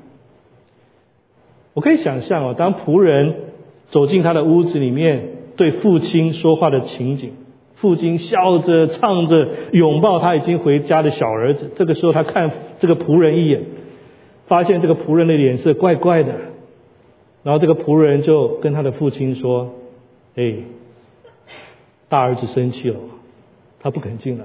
[1.78, 3.36] 我可以想象哦，当仆人
[3.84, 7.34] 走进他的屋子里面对父亲说话的情景，
[7.76, 11.70] 父亲笑着唱着拥抱他已经回家的小儿子。
[11.76, 12.50] 这个时候他看
[12.80, 13.62] 这个仆人一眼，
[14.48, 16.34] 发现这个仆人的脸色怪怪的。
[17.44, 19.72] 然后这个仆人就跟他的父亲说
[20.34, 20.54] ：“哎，
[22.08, 22.96] 大儿子生气了，
[23.78, 24.44] 他不肯进来。”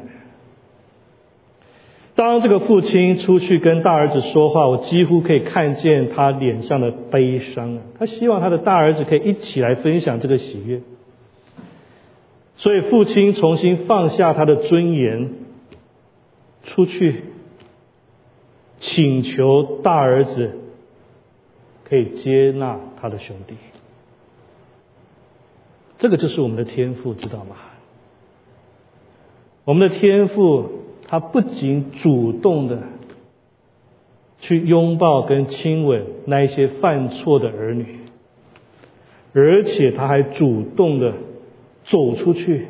[2.16, 7.82] 当这个父亲出去跟大儿子说话，我几乎可以看见他脸上的悲伤啊！
[7.98, 10.82] 他希望他的大儿子可以一起来分享这个喜悦。
[12.56, 15.34] 所以父亲重新放下他的尊严，
[16.62, 17.24] 出去
[18.78, 20.52] 请求大儿子
[21.84, 23.56] 可以接纳他的兄弟。
[25.98, 27.56] 这个就是我们的天赋，知道吗？
[29.66, 30.83] 我们的天赋。
[31.14, 32.80] 他不仅主动的
[34.40, 38.00] 去拥抱跟亲吻那一些犯错的儿女，
[39.32, 41.14] 而且他还主动的
[41.84, 42.66] 走出去，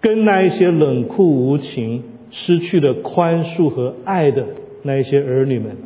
[0.00, 4.46] 跟那一些冷酷无情、失去了宽恕和爱的
[4.80, 5.76] 那一些儿女们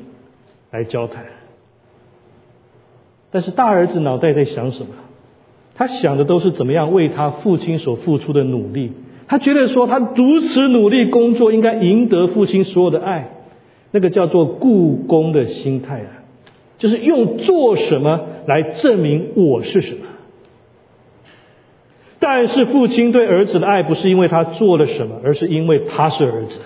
[0.70, 1.24] 来交谈。
[3.32, 4.94] 但是大儿子脑袋在想什么？
[5.74, 8.92] 他想的都是怎么样为他父亲所付出的努力。
[9.26, 13.30] 他觉得说，他如此努力工作，应该赢得父亲所有的爱，
[13.90, 16.28] 那个叫做故宫的心态啊，
[16.76, 20.00] 就是用做什么来证明我是什么。
[22.18, 26.60] 但是父亲对儿子的爱不是因为他做了什么，而是因为他是儿子。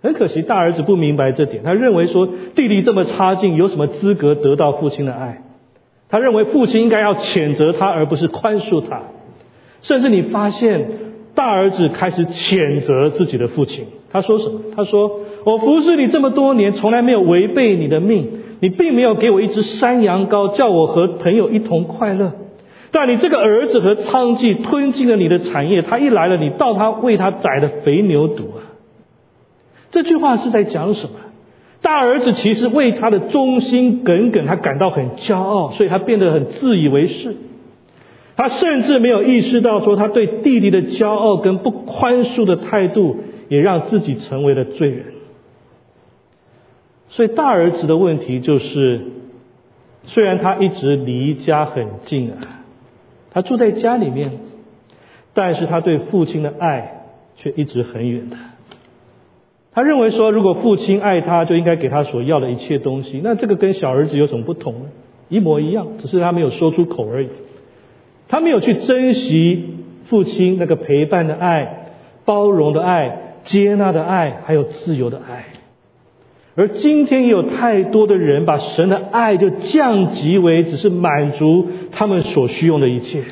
[0.00, 5.42] 很可惜，大儿子不明白这点，他认为说弟弟这么差劲，有什么资格得到父亲的爱？
[6.08, 9.02] 他认为父亲应该要谴责他，而不是宽恕他。
[9.82, 11.09] 甚至你发现。
[11.40, 13.86] 大儿子开始谴责自己的父亲。
[14.12, 14.60] 他说什么？
[14.76, 18.28] 他说：“我服侍你这么多年，从来没有违背你的命。
[18.60, 22.32] 你并没有给我一只山羊羔，叫我和朋友一同快乐。
[22.90, 25.80] 但你这个儿子和娼妓吞进了你的产业。
[25.80, 28.76] 他一来了，你到他为他宰的肥牛犊啊！”
[29.90, 31.14] 这句话是在讲什么？
[31.80, 37.34] 大儿子其实为他的忠心耿耿，他感到很骄傲，所以他变得很自以为是。
[38.40, 43.18] 他甚至没有意识到，说他对弟弟的骄傲跟不宽恕的态度，
[43.50, 45.04] 也让自己成为了罪人。
[47.10, 49.02] 所以大儿子的问题就是，
[50.04, 52.64] 虽然他一直离家很近啊，
[53.30, 54.38] 他住在家里面，
[55.34, 58.38] 但是他对父亲的爱却一直很远的。
[59.70, 63.20] 他认为说，如果父亲爱他，就应该给他所要的一切东西。
[63.22, 64.86] 那这个跟小儿子有什么不同呢？
[65.28, 67.28] 一模一样，只是他没有说出口而已。
[68.30, 69.74] 他没有去珍惜
[70.04, 71.90] 父亲那个陪伴的爱、
[72.24, 75.46] 包容的爱、接纳的爱，还有自由的爱。
[76.54, 83.22] 而今天也有太多的人把神的爱就降级为只是满足他们所需用的一切，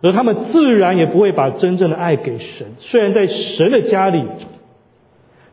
[0.00, 2.68] 而他们自然也不会把真正的爱给神。
[2.78, 4.24] 虽然在神的家里，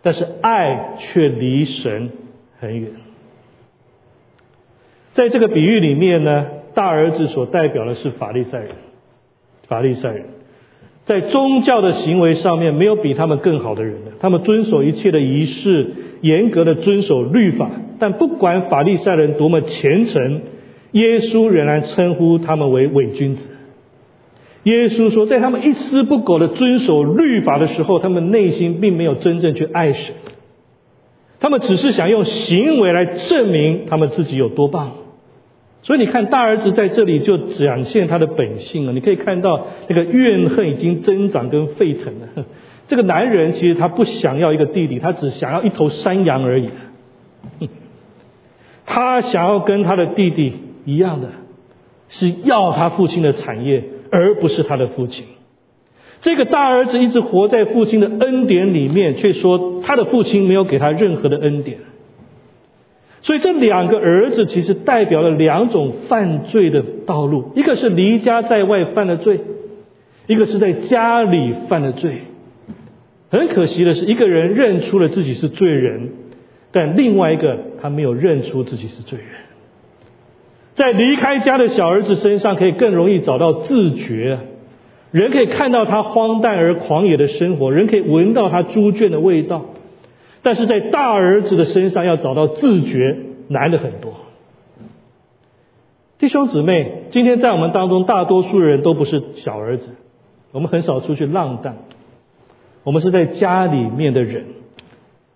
[0.01, 2.11] 但是爱却离神
[2.59, 2.91] 很远。
[5.13, 6.45] 在这个比喻里面呢？
[6.73, 8.69] 大儿子所代表的是法利赛人，
[9.67, 10.25] 法利赛人，
[11.01, 14.11] 在宗教的行为上面没有比他们更好的人了。
[14.19, 15.91] 他们遵守一切的仪式，
[16.21, 17.69] 严格的遵守律法。
[17.99, 20.41] 但不管法利赛人多么虔诚，
[20.91, 23.49] 耶稣仍然称呼他们为伪君子。
[24.63, 30.15] 耶稣说，在他们一丝不苟的遵守律法的时候，他们内心并没有真正去爱神，
[31.39, 34.91] 他们只是想用行为来证明他们自己有多棒。
[35.81, 38.91] 所以你看，大儿子在这里就展现他的本性了。
[38.91, 42.45] 你可以看到那个怨恨已经增长跟沸腾了。
[42.87, 46.69] 这个男人其实他不想要一个弟弟，他只想要一头山羊而已。
[48.85, 50.53] 他想要跟他的弟弟
[50.85, 51.29] 一样的，
[52.09, 55.25] 是要他父亲的产业，而不是他的父亲。
[56.19, 61.77] 这个大儿子一直活在父亲的恩典里面，却说他的父亲没有给他任何的恩典。
[63.29, 69.41] 所以这两个儿子其实代表了两种犯罪的道路，一个是离家在外犯的罪，
[70.25, 72.21] 一个是在家里犯的罪。
[73.29, 76.09] 很可惜的是，一个人认出了自己是罪人，
[76.71, 79.27] 但另外一个他没有认出自己是罪人。
[80.73, 84.39] 在离开家的小儿子身上，可以更容易找到自觉。
[85.11, 89.67] 人可以看到他荒诞而狂野的生活，人可以闻到他猪圈的味道。
[90.41, 93.17] 但是在大儿子的身上要找到自觉
[93.47, 94.13] 难的很多。
[96.17, 99.95] 弟兄姊妹，今天在我们当中，大多数人都不是小儿子，
[100.51, 101.77] 我们很少出去浪荡，
[102.83, 104.45] 我们是在家里面的人。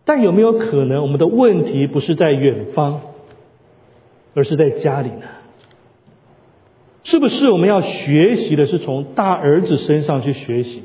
[0.06, 3.02] 但有没有可能，我们的问题不是在远方，
[4.34, 5.26] 而是在家里呢？
[7.06, 10.84] 是不是我们要学习的是从大儿子身上去学习，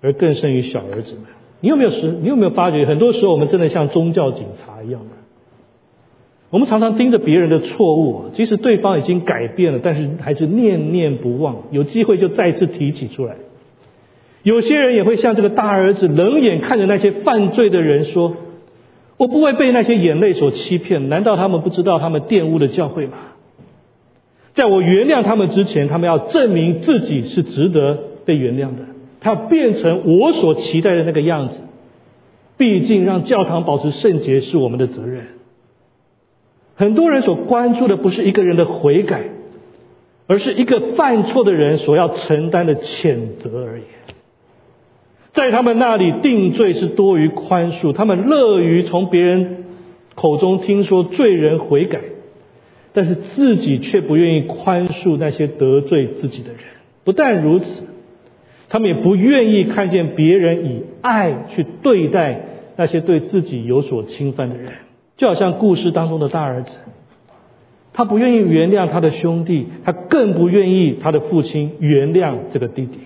[0.00, 1.24] 而更胜于小儿子们？
[1.64, 2.14] 你有没有时？
[2.20, 5.16] 你有没有发觉，很多时候我们真的像宗教警察一样的？
[6.50, 11.62] 我们常常盯着别人的错误，即使对方已经改变了，但是还是念念不忘。
[11.70, 13.36] 有机会就再次提起出来。
[14.42, 18.36] 有些人也会像这个大儿子，冷眼看着那些犯罪的人说
[19.16, 21.08] ：“我不会被那些眼泪所欺骗。
[21.08, 23.14] 难道他们不知道他们玷污了教会吗？”
[24.52, 28.93] 在我原谅他们之前，他们要证明自己是值得被原谅的。
[29.24, 31.60] 他要变成我所期待的那个样子。
[32.56, 35.24] 毕竟，让教堂保持圣洁是我们的责任。
[36.76, 39.30] 很多人所关注的不是一个人的悔改，
[40.28, 43.84] 而是一个犯错的人所要承担的谴责而已。
[45.32, 47.92] 在他们那里，定罪是多于宽恕。
[47.92, 49.64] 他们乐于从别人
[50.14, 52.00] 口中听说罪人悔改。
[52.92, 56.60] 但是自己却不愿意宽恕那些得罪自己的人。
[57.02, 57.82] 不但如此，
[58.74, 62.40] 他们也不愿意看见别人以爱去对待
[62.74, 64.72] 那些对自己有所侵犯的人。
[65.16, 66.80] 就好像故事当中的大儿子，
[67.92, 72.98] 他不愿意原谅他的兄弟，他更不愿意他的父亲原谅这个弟弟。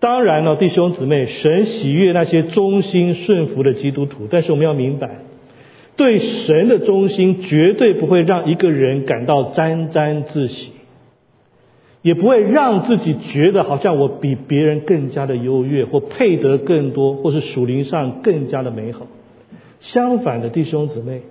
[0.00, 5.18] 当然了，弟兄姊妹，神喜悦那些忠心顺服的基督徒，但是我们要明白。
[5.94, 10.72] 对神的忠心，绝对不会让一个人感到沾沾自喜，
[12.06, 19.08] 也不会让自己觉得好像我比别人更加的优越，或配得更多，或是属灵上更加的美好。
[19.80, 21.22] 相反的，弟兄姊妹，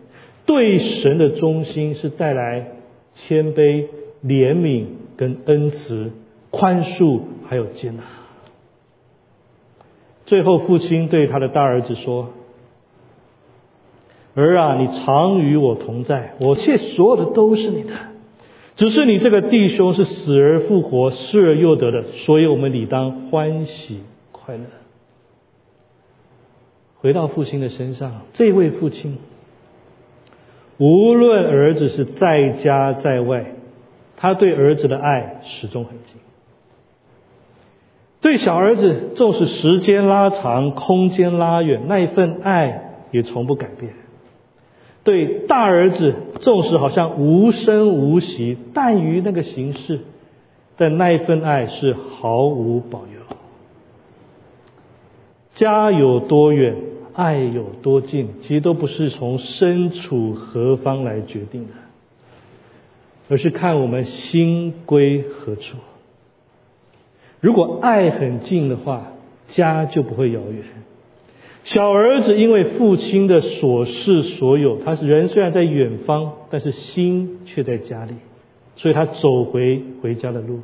[0.46, 2.74] 对神的忠心是带来
[3.14, 3.86] 谦卑、
[4.22, 6.12] 怜悯跟恩慈、
[6.52, 8.04] 宽恕还有接纳。
[10.26, 12.34] 最后，父亲对他的大儿子说。
[14.34, 17.94] 儿啊，你常与我同在，我切所有的都是你的，
[18.76, 24.64] 只是你这个弟兄是死而复活、失而又得的，所以我们理当欢喜快乐。
[26.98, 29.18] 回到父亲的身上，这位父亲，
[30.78, 33.54] 无论儿子是在家在外，
[34.18, 36.18] 他对儿子的爱始终很近；
[38.20, 43.94] 对小儿子，纵使时间拉长、空间拉远，那一份爱也从不改变。
[45.06, 50.02] 对大儿子，纵使好像无声无息，但于那个形式，
[50.76, 53.22] 但那一份爱是毫无保留。
[55.54, 56.76] 家有多远，
[57.14, 61.74] 爱有多近，其实都不是从身处何方来决定的，
[63.30, 65.78] 而是看我们心归何处。
[67.40, 69.14] 如果爱很近的话，
[69.46, 70.64] 家就不会遥远。
[71.66, 78.14] 小儿子因为父亲的所事所有，他是人虽然在远方，但是心却在家里，
[78.76, 80.62] 所以他走回回家的路。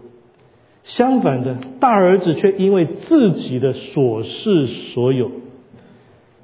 [0.84, 5.32] 相反的，大儿子却因为自己的所事所有，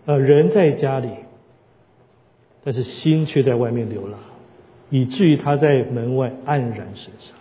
[0.06, 1.10] 呃，人在家里，
[2.64, 4.20] 但是心却在外面流浪，
[4.90, 7.38] 以至于他在门外黯然神伤。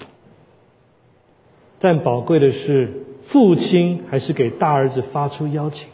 [1.79, 5.89] 但宝贵的是，父亲还是给大儿子发出邀请。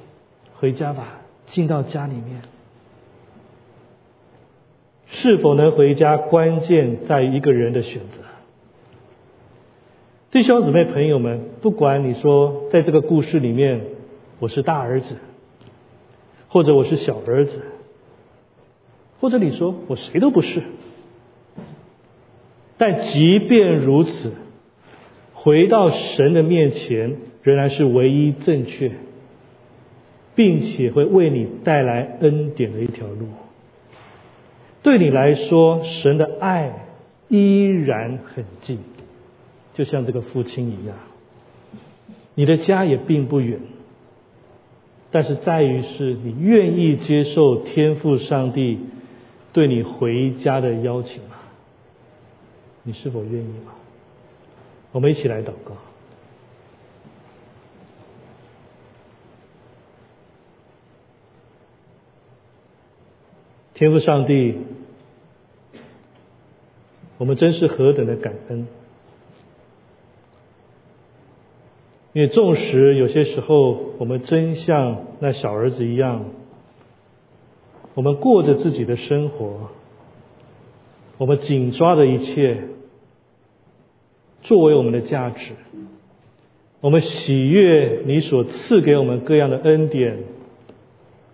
[0.63, 2.41] 回家吧，进到家里面。
[5.07, 8.23] 是否能回家，关键在一个人的选择。
[10.31, 13.81] 弟兄姊妹、朋友们，不管你说在这个故事里面，
[14.39, 15.17] 我是大儿子，
[16.47, 17.65] 或者我是小儿子，
[19.19, 20.63] 或者你说我谁都不是，
[22.79, 24.33] 但即便如此，
[25.35, 28.93] 回到神的面前，仍然是唯一正确。
[30.35, 33.29] 并且会为你带来恩典的一条路。
[34.83, 36.87] 对你来说，神的爱
[37.29, 38.79] 依然很近，
[39.75, 40.97] 就像这个父亲一样。
[42.35, 43.61] 你的家也并不远，
[45.11, 48.81] 但是在于是你愿意接受天父上帝
[49.53, 51.37] 对你回家的邀请吗？
[52.83, 53.75] 你是否愿意吗？
[54.91, 55.77] 我们一起来祷告。
[63.75, 64.59] 天赋上帝，
[67.17, 68.67] 我们真是何等的感恩！
[72.13, 76.27] 因为纵使有些时候我们真像那小儿子一样，
[77.95, 79.71] 我们过着自己的生活，
[81.17, 82.65] 我们紧抓着一切
[84.43, 85.53] 作为我们的价值，
[86.83, 90.19] 我们喜悦你所赐给我们各样的恩典、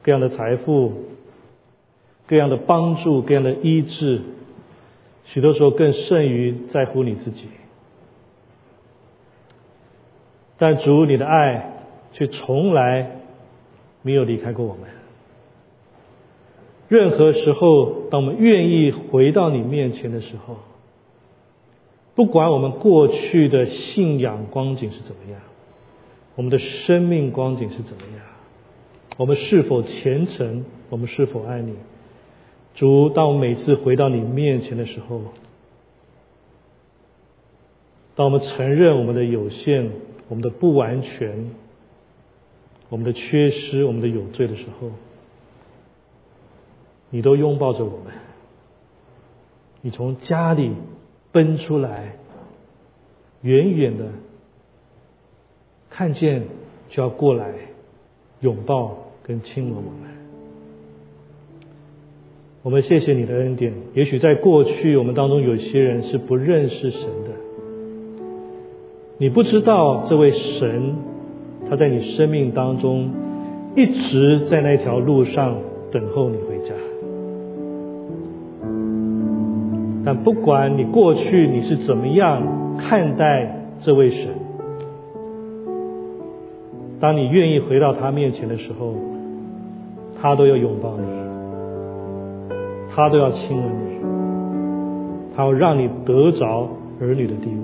[0.03, 1.07] 各样的财富。
[2.29, 4.20] 各样的帮助，各样的医治，
[5.24, 7.49] 许多时候更胜于在乎你自己。
[10.59, 13.22] 但主，你的爱却从来
[14.03, 14.83] 没有离开过我们。
[16.89, 20.59] 任何时候，当我们愿意回到你面前的时候，
[22.14, 25.41] 不管我们过去的信仰光景是怎么样，
[26.35, 28.24] 我们的生命光景是怎么样？
[29.16, 30.64] 我们是否虔诚？
[30.91, 31.74] 我们是否爱你？
[32.79, 35.20] 主，当我们每次回到你面前的时候，
[38.14, 39.91] 当我们承认我们的有限、
[40.29, 41.51] 我们的不完全、
[42.89, 44.93] 我们的缺失、我们的有罪的时候，
[47.11, 48.12] 你都拥抱着我们，
[49.81, 50.72] 你从家里
[51.33, 52.14] 奔出来，
[53.41, 54.05] 远远的
[55.91, 56.45] 看见
[56.91, 57.55] 就要过来
[58.39, 60.18] 拥抱跟亲吻我们。
[62.62, 63.72] 我们谢谢你的恩典。
[63.94, 67.30] 也许在过去，我们当中有些人是不认识神的，
[69.16, 70.96] 你不知道这位神，
[71.70, 73.11] 他在你生命当中
[73.76, 75.56] 一直在那条路上
[75.92, 76.74] 等候你回家。
[80.04, 84.30] 但不管你过去你是怎么样看待这位神，
[86.98, 88.94] 当你愿意回到他面前的时候，
[90.20, 91.28] 他都要拥抱你。
[92.99, 94.01] 他都要亲吻你，
[95.36, 96.68] 他要让你得着
[97.01, 97.55] 儿女的地位。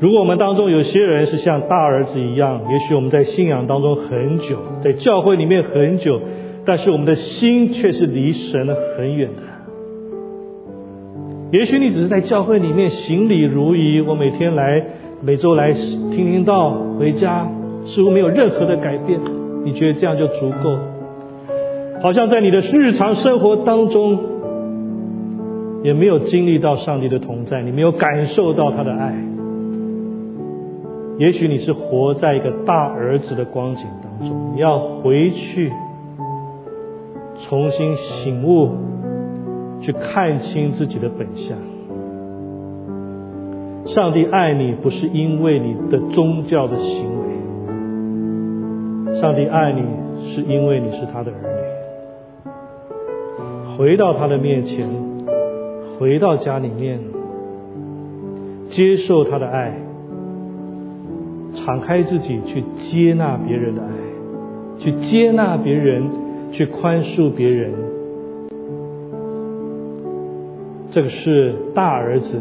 [0.00, 6.18] 如果我们当中有些人是像大儿子一样，也许我们在信仰当中很久，在教会里面很久，
[6.64, 9.42] 但是我们的心却是离神很远的。
[11.52, 14.82] 也许你只是在教会里面行礼如仪，我每天来，
[15.20, 17.46] 每周来听听道，回家
[17.84, 19.20] 似乎没有任何的改变，
[19.62, 20.78] 你觉得这样就足够？
[22.04, 24.18] 好像在你的日常生活当中，
[25.82, 29.14] 也没有经历到上帝的同在，你没有感受到他的爱。
[31.16, 35.72] 也许你是活在一个大儿子的光景当中，你要回去
[37.48, 38.68] 重新醒悟，
[39.80, 41.56] 去看清自己的本相。
[43.86, 47.06] 上帝爱你不是因为你的宗教的行
[49.06, 49.80] 为，上帝爱你
[50.34, 51.53] 是因为你是他的儿。
[53.76, 54.88] 回到他的面前，
[55.98, 57.00] 回到家里面，
[58.70, 59.74] 接受他的爱，
[61.56, 63.88] 敞开自己去接纳别人的爱，
[64.78, 66.08] 去接纳别人，
[66.52, 67.72] 去宽恕别人。
[70.92, 72.40] 这个是大儿子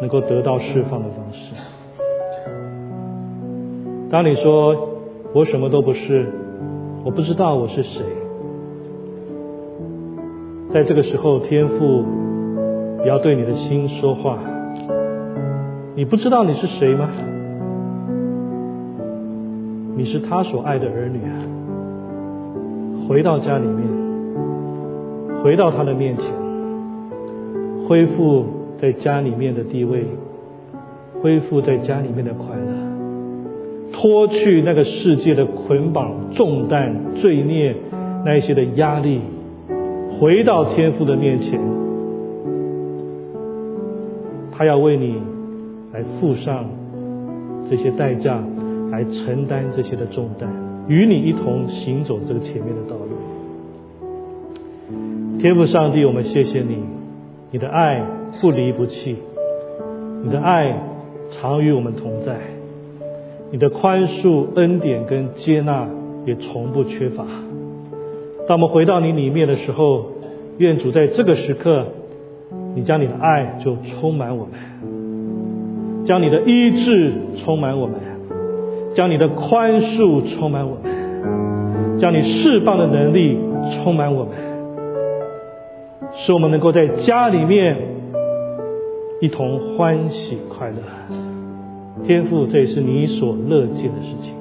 [0.00, 1.54] 能够得到释放的方式。
[4.08, 4.74] 当你说
[5.34, 6.26] 我什么都不是，
[7.04, 8.02] 我不知道我是谁。
[10.76, 12.04] 在这个时候，天父
[13.02, 14.38] 也要对你的心说话。
[15.94, 17.08] 你不知道你是谁吗？
[19.96, 21.32] 你是他所爱的儿女啊！
[23.08, 23.88] 回到家里面，
[25.42, 26.26] 回到他的面前，
[27.88, 28.44] 恢复
[28.78, 30.04] 在家里面的地位，
[31.22, 37.74] 恢复在家里面的快乐，脱去那个世界的捆绑、重担、罪孽
[38.26, 39.22] 那一些的压力。
[40.18, 41.60] 回到天父的面前，
[44.50, 45.20] 他要为你
[45.92, 46.64] 来付上
[47.68, 48.42] 这些代价，
[48.90, 50.48] 来承担这些的重担，
[50.88, 53.02] 与你一同行走这个前面的道路。
[55.38, 56.78] 天父上帝，我们谢谢你，
[57.50, 58.02] 你的爱
[58.40, 59.16] 不离不弃，
[60.24, 60.80] 你的爱
[61.30, 62.38] 常与我们同在，
[63.50, 65.86] 你的宽恕、恩典跟接纳
[66.24, 67.26] 也从不缺乏。
[68.46, 70.06] 当我们回到你里面的时候，
[70.58, 71.86] 愿主在这个时刻，
[72.74, 77.96] 你将你的爱就充满我们，将你的医治充满我们，
[78.94, 83.36] 将你的宽恕充满我们，将你释放的能力
[83.82, 84.32] 充满我们，
[86.12, 87.76] 使我们能够在家里面
[89.20, 90.76] 一同欢喜快乐。
[92.04, 94.34] 天父，这也是你所乐见的事情。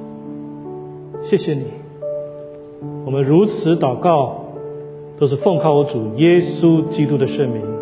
[1.23, 1.84] 谢谢你。
[3.05, 4.55] 我们如此祷告，
[5.19, 7.74] 都是奉靠我主耶稣基督的圣名。